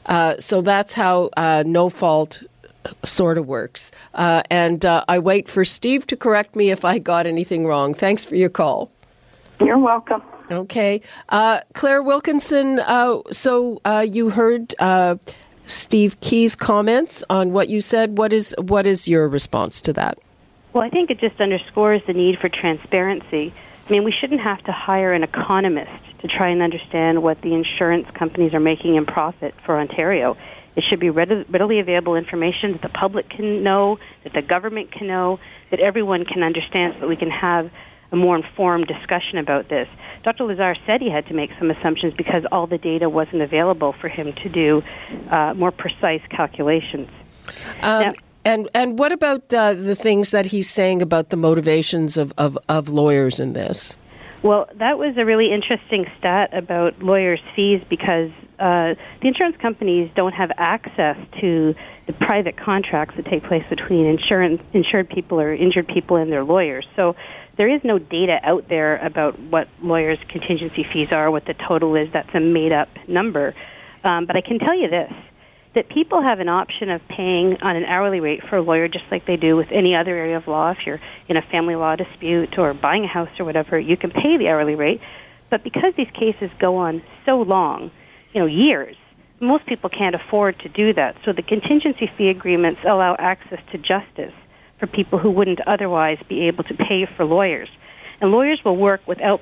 Uh, 0.05 0.35
so 0.37 0.61
that's 0.61 0.93
how 0.93 1.29
uh, 1.37 1.63
no 1.65 1.89
fault 1.89 2.43
sort 3.03 3.37
of 3.37 3.47
works. 3.47 3.91
Uh, 4.13 4.43
and 4.49 4.85
uh, 4.85 5.03
I 5.07 5.19
wait 5.19 5.47
for 5.47 5.65
Steve 5.65 6.07
to 6.07 6.17
correct 6.17 6.55
me 6.55 6.71
if 6.71 6.83
I 6.85 6.99
got 6.99 7.25
anything 7.25 7.65
wrong. 7.65 7.93
Thanks 7.93 8.25
for 8.25 8.35
your 8.35 8.49
call. 8.49 8.91
You're 9.59 9.77
welcome. 9.77 10.21
Okay. 10.51 11.01
Uh, 11.29 11.61
Claire 11.73 12.03
Wilkinson, 12.03 12.79
uh, 12.79 13.19
so 13.31 13.79
uh, 13.85 14.05
you 14.07 14.31
heard 14.31 14.75
uh, 14.79 15.15
Steve 15.65 16.19
Kee's 16.19 16.55
comments 16.55 17.23
on 17.29 17.53
what 17.53 17.69
you 17.69 17.79
said. 17.81 18.17
What 18.17 18.33
is, 18.33 18.53
what 18.57 18.85
is 18.85 19.07
your 19.07 19.29
response 19.29 19.81
to 19.81 19.93
that? 19.93 20.17
Well, 20.73 20.83
I 20.83 20.89
think 20.89 21.09
it 21.09 21.19
just 21.19 21.39
underscores 21.39 22.01
the 22.07 22.13
need 22.13 22.39
for 22.39 22.49
transparency. 22.49 23.53
I 23.87 23.91
mean, 23.91 24.03
we 24.03 24.11
shouldn't 24.11 24.41
have 24.41 24.63
to 24.63 24.71
hire 24.71 25.09
an 25.09 25.23
economist 25.23 25.91
to 26.19 26.27
try 26.27 26.49
and 26.49 26.61
understand 26.61 27.23
what 27.23 27.41
the 27.41 27.53
insurance 27.53 28.09
companies 28.11 28.53
are 28.53 28.59
making 28.59 28.95
in 28.95 29.05
profit 29.05 29.53
for 29.65 29.79
Ontario. 29.79 30.37
It 30.75 30.83
should 30.89 30.99
be 30.99 31.09
readily 31.09 31.79
available 31.79 32.15
information 32.15 32.73
that 32.73 32.81
the 32.81 32.89
public 32.89 33.29
can 33.29 33.63
know, 33.63 33.99
that 34.23 34.33
the 34.33 34.41
government 34.41 34.91
can 34.91 35.07
know, 35.07 35.39
that 35.69 35.79
everyone 35.79 36.25
can 36.25 36.43
understand 36.43 36.93
so 36.95 37.01
that 37.01 37.07
we 37.07 37.17
can 37.17 37.29
have 37.29 37.69
a 38.11 38.15
more 38.15 38.35
informed 38.35 38.87
discussion 38.87 39.37
about 39.37 39.69
this. 39.69 39.87
Dr. 40.23 40.43
Lazar 40.43 40.75
said 40.85 41.01
he 41.01 41.09
had 41.09 41.27
to 41.27 41.33
make 41.33 41.49
some 41.57 41.71
assumptions 41.71 42.13
because 42.13 42.43
all 42.51 42.67
the 42.67 42.77
data 42.77 43.09
wasn't 43.09 43.41
available 43.41 43.93
for 43.93 44.09
him 44.09 44.33
to 44.33 44.49
do 44.49 44.83
uh, 45.29 45.53
more 45.53 45.71
precise 45.71 46.21
calculations. 46.29 47.09
Um, 47.81 48.03
now, 48.03 48.13
and 48.43 48.69
and 48.73 48.99
what 48.99 49.11
about 49.11 49.53
uh, 49.53 49.73
the 49.73 49.95
things 49.95 50.31
that 50.31 50.47
he's 50.47 50.69
saying 50.69 51.01
about 51.01 51.29
the 51.29 51.37
motivations 51.37 52.17
of, 52.17 52.33
of, 52.37 52.57
of 52.67 52.89
lawyers 52.89 53.39
in 53.39 53.53
this? 53.53 53.95
Well, 54.43 54.67
that 54.75 54.97
was 54.97 55.15
a 55.17 55.25
really 55.25 55.51
interesting 55.51 56.05
stat 56.17 56.49
about 56.53 57.03
lawyers' 57.03 57.39
fees 57.55 57.81
because 57.89 58.31
uh, 58.57 58.95
the 59.21 59.27
insurance 59.27 59.57
companies 59.57 60.09
don't 60.15 60.33
have 60.33 60.51
access 60.57 61.17
to 61.41 61.75
the 62.07 62.13
private 62.13 62.57
contracts 62.57 63.15
that 63.17 63.25
take 63.25 63.43
place 63.43 63.63
between 63.69 64.07
insurance, 64.07 64.61
insured 64.73 65.09
people 65.09 65.39
or 65.39 65.53
injured 65.53 65.87
people 65.87 66.17
and 66.17 66.31
their 66.31 66.43
lawyers. 66.43 66.87
So 66.95 67.15
there 67.57 67.69
is 67.69 67.81
no 67.83 67.99
data 67.99 68.39
out 68.43 68.67
there 68.67 68.97
about 68.97 69.39
what 69.39 69.67
lawyers' 69.81 70.19
contingency 70.27 70.87
fees 70.91 71.09
are, 71.11 71.29
what 71.29 71.45
the 71.45 71.53
total 71.53 71.95
is. 71.95 72.09
That's 72.11 72.33
a 72.33 72.39
made 72.39 72.73
up 72.73 72.89
number. 73.07 73.53
Um, 74.03 74.25
but 74.25 74.35
I 74.35 74.41
can 74.41 74.57
tell 74.57 74.75
you 74.75 74.89
this 74.89 75.13
that 75.73 75.89
people 75.89 76.21
have 76.21 76.39
an 76.39 76.49
option 76.49 76.89
of 76.89 77.01
paying 77.07 77.57
on 77.61 77.75
an 77.75 77.85
hourly 77.85 78.19
rate 78.19 78.41
for 78.49 78.57
a 78.57 78.61
lawyer 78.61 78.87
just 78.87 79.05
like 79.09 79.25
they 79.25 79.37
do 79.37 79.55
with 79.55 79.67
any 79.71 79.95
other 79.95 80.15
area 80.17 80.37
of 80.37 80.47
law. 80.47 80.71
If 80.71 80.79
you're 80.85 80.99
in 81.29 81.37
a 81.37 81.41
family 81.41 81.75
law 81.75 81.95
dispute 81.95 82.57
or 82.57 82.73
buying 82.73 83.05
a 83.05 83.07
house 83.07 83.29
or 83.39 83.45
whatever, 83.45 83.79
you 83.79 83.95
can 83.95 84.11
pay 84.11 84.37
the 84.37 84.49
hourly 84.49 84.75
rate. 84.75 84.99
But 85.49 85.63
because 85.63 85.93
these 85.95 86.09
cases 86.13 86.49
go 86.59 86.77
on 86.77 87.01
so 87.27 87.41
long, 87.41 87.91
you 88.33 88.41
know, 88.41 88.47
years, 88.47 88.95
most 89.39 89.65
people 89.65 89.89
can't 89.89 90.15
afford 90.15 90.59
to 90.59 90.69
do 90.69 90.93
that. 90.93 91.15
So 91.25 91.33
the 91.33 91.41
contingency 91.41 92.09
fee 92.17 92.29
agreements 92.29 92.81
allow 92.85 93.15
access 93.17 93.59
to 93.71 93.77
justice 93.77 94.33
for 94.79 94.87
people 94.87 95.19
who 95.19 95.31
wouldn't 95.31 95.59
otherwise 95.67 96.17
be 96.27 96.47
able 96.47 96.63
to 96.65 96.73
pay 96.73 97.07
for 97.15 97.25
lawyers. 97.25 97.69
And 98.19 98.31
lawyers 98.31 98.61
will 98.63 98.77
work 98.77 99.01
without 99.07 99.41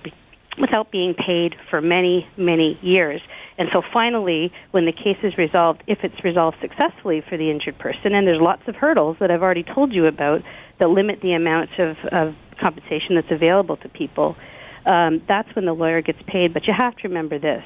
without 0.59 0.91
being 0.91 1.13
paid 1.13 1.55
for 1.69 1.81
many, 1.81 2.27
many 2.35 2.77
years. 2.81 3.21
And 3.59 3.67
so 3.73 3.83
finally, 3.93 4.53
when 4.71 4.85
the 4.85 4.93
case 4.93 5.17
is 5.21 5.37
resolved, 5.37 5.83
if 5.85 6.05
it's 6.05 6.23
resolved 6.23 6.57
successfully 6.61 7.19
for 7.19 7.37
the 7.37 7.51
injured 7.51 7.77
person, 7.77 8.15
and 8.15 8.25
there's 8.25 8.39
lots 8.39 8.65
of 8.69 8.75
hurdles 8.77 9.17
that 9.19 9.31
I've 9.31 9.43
already 9.43 9.63
told 9.63 9.93
you 9.93 10.05
about 10.05 10.43
that 10.77 10.89
limit 10.89 11.19
the 11.19 11.33
amount 11.33 11.77
of, 11.77 11.97
of 12.05 12.35
compensation 12.57 13.15
that's 13.15 13.31
available 13.31 13.75
to 13.75 13.89
people, 13.89 14.37
um, 14.85 15.21
that's 15.27 15.53
when 15.55 15.65
the 15.65 15.73
lawyer 15.73 16.01
gets 16.01 16.21
paid. 16.25 16.53
But 16.53 16.67
you 16.67 16.73
have 16.73 16.95
to 16.95 17.09
remember 17.09 17.37
this 17.37 17.63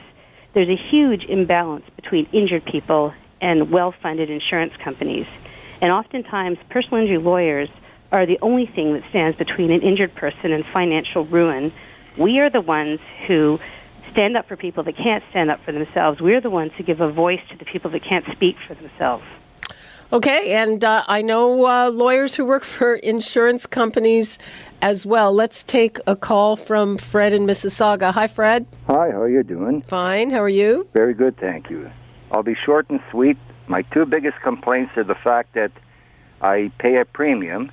there's 0.54 0.70
a 0.70 0.76
huge 0.76 1.26
imbalance 1.26 1.86
between 1.96 2.28
injured 2.32 2.66
people 2.66 3.14
and 3.40 3.72
well 3.72 3.92
funded 3.92 4.30
insurance 4.30 4.74
companies. 4.84 5.28
And 5.80 5.92
oftentimes, 5.92 6.58
personal 6.70 7.02
injury 7.02 7.18
lawyers 7.18 7.70
are 8.12 8.26
the 8.26 8.40
only 8.42 8.66
thing 8.66 8.94
that 8.94 9.04
stands 9.10 9.38
between 9.38 9.72
an 9.72 9.82
injured 9.82 10.16
person 10.16 10.52
and 10.54 10.66
financial 10.66 11.26
ruin. 11.26 11.72
We 12.18 12.40
are 12.40 12.50
the 12.50 12.62
ones 12.62 13.00
who 13.28 13.60
stand 14.13 14.38
up 14.38 14.47
for 14.47 14.56
people 14.56 14.84
that 14.84 14.95
can't 14.95 15.23
stand 15.32 15.52
up 15.52 15.60
for 15.65 15.71
themselves. 15.71 16.21
We're 16.21 16.39
the 16.39 16.49
ones 16.49 16.71
who 16.78 16.84
give 16.84 17.02
a 17.02 17.12
voice 17.12 17.41
to 17.49 17.58
the 17.58 17.65
people 17.65 17.91
that 17.91 18.04
can't 18.04 18.26
speak 18.32 18.56
for 18.65 18.76
themselves. 18.76 19.26
Okay, 20.13 20.54
and 20.54 20.84
uh, 20.84 21.04
I 21.08 21.23
know 21.23 21.65
uh, 21.65 21.89
lawyers 21.89 22.36
who 22.36 22.45
work 22.45 22.63
for 22.78 22.95
insurance 22.95 23.65
companies 23.65 24.38
as 24.82 25.06
well. 25.06 25.34
Let's 25.34 25.63
take 25.63 25.97
a 26.06 26.15
call 26.15 26.56
from 26.56 26.97
Fred 26.97 27.34
in 27.34 27.45
Mississauga. 27.45 28.13
Hi, 28.13 28.28
Fred. 28.28 28.67
Hi, 28.88 29.10
how 29.10 29.21
are 29.21 29.30
you 29.30 29.43
doing? 29.43 29.82
Fine. 29.82 30.30
How 30.30 30.41
are 30.43 30.49
you? 30.49 30.88
Very 30.93 31.15
good, 31.15 31.36
thank 31.38 31.71
you. 31.71 31.88
I'll 32.32 32.43
be 32.43 32.56
short 32.56 32.89
and 32.89 33.02
sweet. 33.10 33.38
My 33.67 33.82
two 33.82 34.06
biggest 34.06 34.39
complaints 34.41 34.95
are 34.97 35.04
the 35.04 35.15
fact 35.15 35.54
that 35.56 35.71
I 36.41 36.71
pay 36.78 36.97
a 36.97 37.06
premium, 37.06 37.71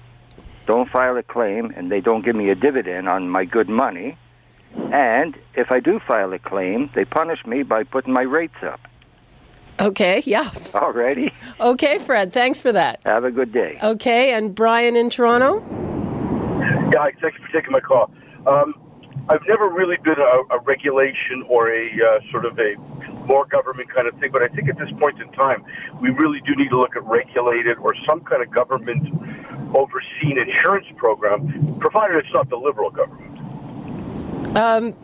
don't 0.66 0.88
file 0.88 1.16
a 1.18 1.22
claim, 1.22 1.72
and 1.76 1.90
they 1.90 2.00
don't 2.00 2.24
give 2.24 2.36
me 2.36 2.48
a 2.48 2.54
dividend 2.54 3.08
on 3.08 3.28
my 3.28 3.44
good 3.44 3.68
money. 3.68 4.16
And 4.74 5.36
if 5.54 5.70
I 5.70 5.80
do 5.80 6.00
file 6.00 6.32
a 6.32 6.38
claim, 6.38 6.90
they 6.94 7.04
punish 7.04 7.44
me 7.46 7.62
by 7.62 7.84
putting 7.84 8.12
my 8.12 8.22
rates 8.22 8.62
up. 8.62 8.80
Okay, 9.78 10.22
yeah. 10.26 10.44
Alrighty. 10.44 11.32
Okay, 11.58 11.98
Fred, 11.98 12.32
thanks 12.32 12.60
for 12.60 12.72
that. 12.72 13.00
Have 13.06 13.24
a 13.24 13.30
good 13.30 13.52
day. 13.52 13.78
Okay, 13.82 14.32
and 14.34 14.54
Brian 14.54 14.96
in 14.96 15.10
Toronto? 15.10 15.64
Yeah, 16.92 17.08
thanks 17.20 17.38
for 17.38 17.48
taking 17.52 17.72
my 17.72 17.80
call. 17.80 18.10
Um, 18.46 18.74
I've 19.28 19.46
never 19.46 19.68
really 19.68 19.96
been 20.02 20.18
a, 20.18 20.56
a 20.56 20.58
regulation 20.60 21.44
or 21.48 21.70
a 21.70 21.86
uh, 21.86 22.20
sort 22.30 22.44
of 22.44 22.58
a 22.58 22.74
more 23.26 23.46
government 23.46 23.88
kind 23.94 24.08
of 24.08 24.18
thing, 24.18 24.30
but 24.32 24.42
I 24.42 24.48
think 24.48 24.68
at 24.68 24.78
this 24.78 24.90
point 24.98 25.20
in 25.20 25.30
time, 25.32 25.64
we 26.00 26.10
really 26.10 26.40
do 26.40 26.54
need 26.56 26.70
to 26.70 26.78
look 26.78 26.96
at 26.96 27.04
regulated 27.04 27.78
or 27.78 27.94
some 28.08 28.20
kind 28.20 28.42
of 28.42 28.50
government 28.50 29.06
overseen 29.76 30.38
insurance 30.38 30.86
program, 30.96 31.78
provided 31.78 32.16
it's 32.16 32.34
not 32.34 32.48
the 32.50 32.56
liberal 32.56 32.90
government. 32.90 33.29
Um, 34.54 34.94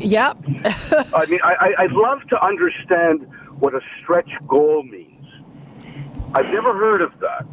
yeah. 0.00 0.32
I 1.14 1.26
mean, 1.28 1.40
I, 1.42 1.74
I'd 1.78 1.92
love 1.92 2.26
to 2.28 2.44
understand 2.44 3.26
what 3.58 3.74
a 3.74 3.80
stretch 4.00 4.30
goal 4.48 4.82
means. 4.82 5.26
I've 6.34 6.46
never 6.46 6.72
heard 6.74 7.02
of 7.02 7.12
that. 7.20 7.46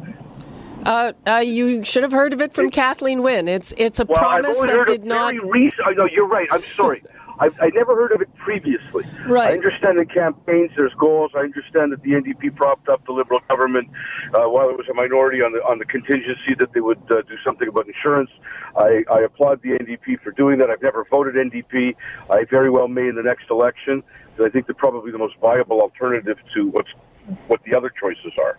Uh, 0.84 1.12
uh, 1.26 1.36
you 1.38 1.84
should 1.84 2.02
have 2.02 2.12
heard 2.12 2.32
of 2.32 2.40
it 2.40 2.54
from 2.54 2.70
Kathleen 2.70 3.22
Wynne. 3.22 3.48
It's 3.48 3.74
it's 3.76 4.00
a 4.00 4.04
well, 4.04 4.18
promise 4.18 4.60
that 4.60 4.86
did 4.86 5.04
not. 5.04 5.34
Recent, 5.34 5.80
oh, 5.86 5.90
no, 5.90 6.06
you're 6.06 6.26
right. 6.26 6.48
I'm 6.50 6.62
sorry. 6.62 7.02
I, 7.40 7.50
I 7.60 7.68
never 7.74 7.94
heard 7.94 8.12
of 8.12 8.20
it 8.20 8.34
previously. 8.36 9.04
Right. 9.26 9.50
I 9.50 9.52
understand 9.52 9.98
the 9.98 10.06
campaigns, 10.06 10.70
there's 10.76 10.94
goals. 10.94 11.32
I 11.34 11.40
understand 11.40 11.92
that 11.92 12.02
the 12.02 12.10
NDP 12.10 12.56
propped 12.56 12.88
up 12.88 13.04
the 13.06 13.12
Liberal 13.12 13.40
government 13.48 13.88
uh, 14.34 14.48
while 14.48 14.68
it 14.68 14.76
was 14.76 14.86
a 14.90 14.94
minority 14.94 15.42
on 15.42 15.52
the 15.52 15.58
on 15.60 15.78
the 15.78 15.84
contingency 15.84 16.54
that 16.58 16.72
they 16.72 16.80
would 16.80 17.00
uh, 17.10 17.22
do 17.22 17.36
something 17.44 17.68
about 17.68 17.86
insurance. 17.86 18.30
I, 18.76 19.04
I 19.10 19.20
applaud 19.20 19.62
the 19.62 19.70
NDP 19.70 20.20
for 20.22 20.32
doing 20.32 20.58
that. 20.58 20.70
I've 20.70 20.82
never 20.82 21.04
voted 21.10 21.34
NDP. 21.34 21.94
I 22.30 22.44
very 22.50 22.70
well 22.70 22.88
may 22.88 23.08
in 23.08 23.14
the 23.14 23.22
next 23.22 23.50
election. 23.50 24.02
I 24.44 24.48
think 24.48 24.66
they're 24.66 24.74
probably 24.74 25.10
the 25.10 25.18
most 25.18 25.36
viable 25.40 25.80
alternative 25.80 26.38
to 26.54 26.68
what's 26.68 26.90
what 27.46 27.62
the 27.64 27.74
other 27.74 27.90
choices 28.00 28.32
are. 28.40 28.58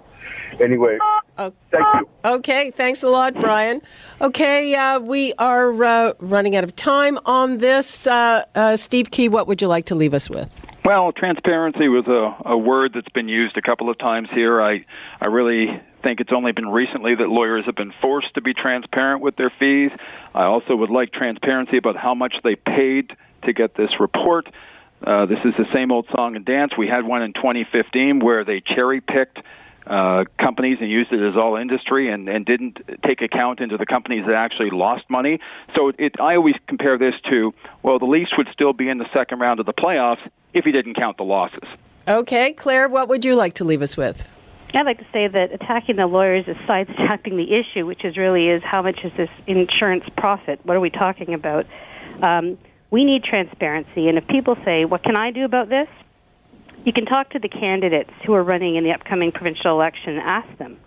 Anyway, 0.62 0.98
oh. 1.38 1.54
thank 1.72 1.86
you. 1.96 2.10
Okay, 2.26 2.72
thanks 2.72 3.04
a 3.04 3.10
lot, 3.10 3.34
Brian. 3.40 3.82
Okay, 4.20 4.76
uh, 4.76 5.00
we 5.00 5.34
are 5.38 5.84
uh, 5.84 6.14
running 6.20 6.56
out 6.56 6.64
of 6.64 6.76
time 6.76 7.18
on 7.26 7.60
this. 7.60 8.08
Uh, 8.08 8.44
uh, 8.56 8.76
Steve 8.76 9.12
Kee, 9.12 9.30
what 9.30 9.48
would 9.48 9.62
you 9.62 9.68
like 9.68 9.86
to 9.86 9.96
leave 9.96 10.14
us 10.14 10.30
with? 10.30 10.50
Well, 10.84 11.12
transparency 11.12 11.88
was 11.88 12.08
a, 12.08 12.50
a 12.50 12.58
word 12.58 12.94
that's 12.96 13.10
been 13.10 13.30
used 13.30 13.58
a 13.58 13.62
couple 13.62 13.90
of 13.90 13.98
times 13.98 14.28
here. 14.34 14.62
I, 14.62 14.86
I 15.22 15.28
really 15.28 15.68
think 16.04 16.20
it's 16.20 16.32
only 16.34 16.52
been 16.52 16.70
recently 16.70 17.16
that 17.16 17.28
lawyers 17.30 17.66
have 17.66 17.76
been 17.76 17.94
forced 18.02 18.34
to 18.36 18.42
be 18.42 18.54
transparent 18.54 19.22
with 19.22 19.36
their 19.36 19.52
fees. 19.60 19.92
I 20.34 20.46
also 20.46 20.76
would 20.76 20.90
like 20.90 21.12
transparency 21.12 21.78
about 21.78 21.96
how 21.98 22.14
much 22.14 22.34
they 22.44 22.56
paid 22.56 23.12
to 23.46 23.54
get 23.54 23.76
this 23.76 23.90
report. 24.00 24.48
Uh, 25.04 25.26
this 25.26 25.40
is 25.46 25.54
the 25.58 25.66
same 25.74 25.92
old 25.92 26.08
song 26.16 26.36
and 26.36 26.46
dance. 26.46 26.74
We 26.78 26.88
had 26.88 27.06
one 27.06 27.22
in 27.22 27.34
2015 27.34 28.20
where 28.20 28.44
they 28.44 28.62
cherry 28.62 29.02
picked 29.02 29.40
uh, 29.88 30.26
companies 30.40 30.78
and 30.82 30.90
used 30.90 31.12
it 31.12 31.22
as 31.22 31.36
all 31.36 31.56
industry 31.56 32.12
and, 32.12 32.30
and 32.30 32.46
didn't 32.46 32.78
take 33.04 33.22
account 33.22 33.60
into 33.60 33.78
the 33.78 33.86
companies 33.86 34.26
that 34.28 34.36
actually 34.36 34.70
lost 34.70 35.04
money. 35.10 35.40
So 35.76 35.92
it, 35.98 36.20
I 36.20 36.36
always 36.36 36.56
compare 36.68 36.98
this 36.98 37.16
to 37.32 37.54
well, 37.82 37.98
the 37.98 38.06
Leafs 38.06 38.32
would 38.38 38.50
still 38.54 38.74
be 38.74 38.90
in 38.90 38.98
the 38.98 39.08
second 39.16 39.40
round 39.40 39.60
of 39.60 39.66
the 39.66 39.74
playoffs 39.74 40.20
if 40.54 40.66
you 40.66 40.72
didn't 40.72 40.96
count 40.96 41.18
the 41.18 41.24
losses. 41.24 41.68
Okay, 42.08 42.54
Claire, 42.54 42.88
what 42.88 43.08
would 43.08 43.26
you 43.26 43.36
like 43.36 43.54
to 43.54 43.64
leave 43.64 43.82
us 43.82 43.96
with? 43.96 44.28
I'd 44.74 44.86
like 44.86 45.00
to 45.00 45.08
say 45.12 45.28
that 45.28 45.52
attacking 45.52 45.96
the 45.96 46.06
lawyers 46.06 46.48
is 46.48 46.56
sidestepping 46.68 47.38
the 47.38 47.54
issue, 47.54 47.88
which 47.88 48.06
is 48.06 48.18
really 48.18 48.48
is 48.48 48.62
how 48.64 48.84
much 48.84 49.00
is 49.04 49.12
this 49.18 49.30
insurance 49.48 50.04
profit? 50.16 50.60
What 50.64 50.78
are 50.78 50.80
we 50.80 50.92
talking 50.92 51.34
about? 51.34 51.66
Um, 52.22 52.58
we 52.92 53.06
need 53.06 53.24
transparency, 53.24 54.08
and 54.08 54.18
if 54.18 54.28
people 54.28 54.58
say, 54.66 54.86
"What 54.86 55.04
can 55.04 55.18
I 55.18 55.32
do 55.32 55.46
about 55.46 55.70
this?" 55.70 55.88
You 56.86 56.94
can 56.94 57.06
talk 57.06 57.32
to 57.32 57.40
the 57.40 57.50
candidates 57.50 58.12
who 58.26 58.34
are 58.34 58.44
running 58.44 58.76
in 58.76 58.84
the 58.84 58.94
upcoming 58.94 59.32
provincial 59.32 59.72
election 59.72 60.18
and 60.18 60.22
ask 60.22 60.58
them 60.58 60.78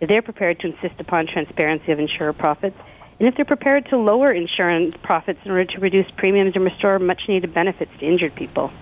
if 0.00 0.08
they're 0.08 0.22
prepared 0.22 0.58
to 0.60 0.68
insist 0.68 0.98
upon 0.98 1.26
transparency 1.26 1.92
of 1.92 1.98
insurer 1.98 2.32
profits 2.32 2.76
and 3.18 3.28
if 3.28 3.36
they're 3.36 3.44
prepared 3.44 3.86
to 3.86 3.96
lower 3.96 4.32
insurance 4.32 4.96
profits 5.02 5.38
in 5.44 5.50
order 5.50 5.64
to 5.64 5.80
reduce 5.80 6.10
premiums 6.16 6.52
and 6.54 6.64
restore 6.64 6.98
much 6.98 7.22
needed 7.28 7.54
benefits 7.54 7.90
to 8.00 8.06
injured 8.06 8.34
people. 8.34 8.72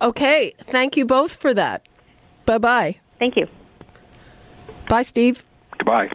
Okay, 0.00 0.52
thank 0.58 0.96
you 0.96 1.04
both 1.04 1.36
for 1.36 1.54
that. 1.54 1.86
Bye 2.44 2.58
bye. 2.58 2.96
Thank 3.18 3.36
you. 3.36 3.46
Bye, 4.88 5.02
Steve. 5.02 5.44
Goodbye. 5.78 6.10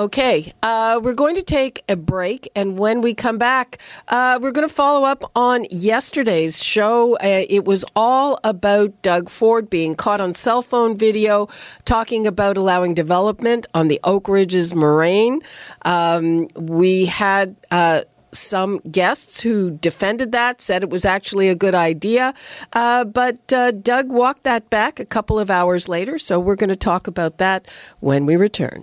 Okay, 0.00 0.54
uh, 0.62 0.98
we're 1.02 1.12
going 1.12 1.34
to 1.34 1.42
take 1.42 1.84
a 1.86 1.94
break, 1.94 2.48
and 2.56 2.78
when 2.78 3.02
we 3.02 3.12
come 3.12 3.36
back, 3.36 3.76
uh, 4.08 4.38
we're 4.40 4.50
going 4.50 4.66
to 4.66 4.74
follow 4.74 5.06
up 5.06 5.30
on 5.36 5.66
yesterday's 5.70 6.64
show. 6.64 7.18
Uh, 7.18 7.44
it 7.50 7.66
was 7.66 7.84
all 7.94 8.40
about 8.42 9.02
Doug 9.02 9.28
Ford 9.28 9.68
being 9.68 9.94
caught 9.94 10.22
on 10.22 10.32
cell 10.32 10.62
phone 10.62 10.96
video 10.96 11.50
talking 11.84 12.26
about 12.26 12.56
allowing 12.56 12.94
development 12.94 13.66
on 13.74 13.88
the 13.88 14.00
Oak 14.02 14.26
Ridges 14.26 14.74
moraine. 14.74 15.42
Um, 15.82 16.48
we 16.54 17.04
had 17.04 17.54
uh, 17.70 18.04
some 18.32 18.78
guests 18.90 19.42
who 19.42 19.70
defended 19.70 20.32
that, 20.32 20.62
said 20.62 20.82
it 20.82 20.88
was 20.88 21.04
actually 21.04 21.50
a 21.50 21.54
good 21.54 21.74
idea. 21.74 22.32
Uh, 22.72 23.04
but 23.04 23.52
uh, 23.52 23.72
Doug 23.72 24.10
walked 24.10 24.44
that 24.44 24.70
back 24.70 24.98
a 24.98 25.04
couple 25.04 25.38
of 25.38 25.50
hours 25.50 25.90
later, 25.90 26.16
so 26.16 26.40
we're 26.40 26.56
going 26.56 26.70
to 26.70 26.74
talk 26.74 27.06
about 27.06 27.36
that 27.36 27.68
when 27.98 28.24
we 28.24 28.36
return. 28.36 28.82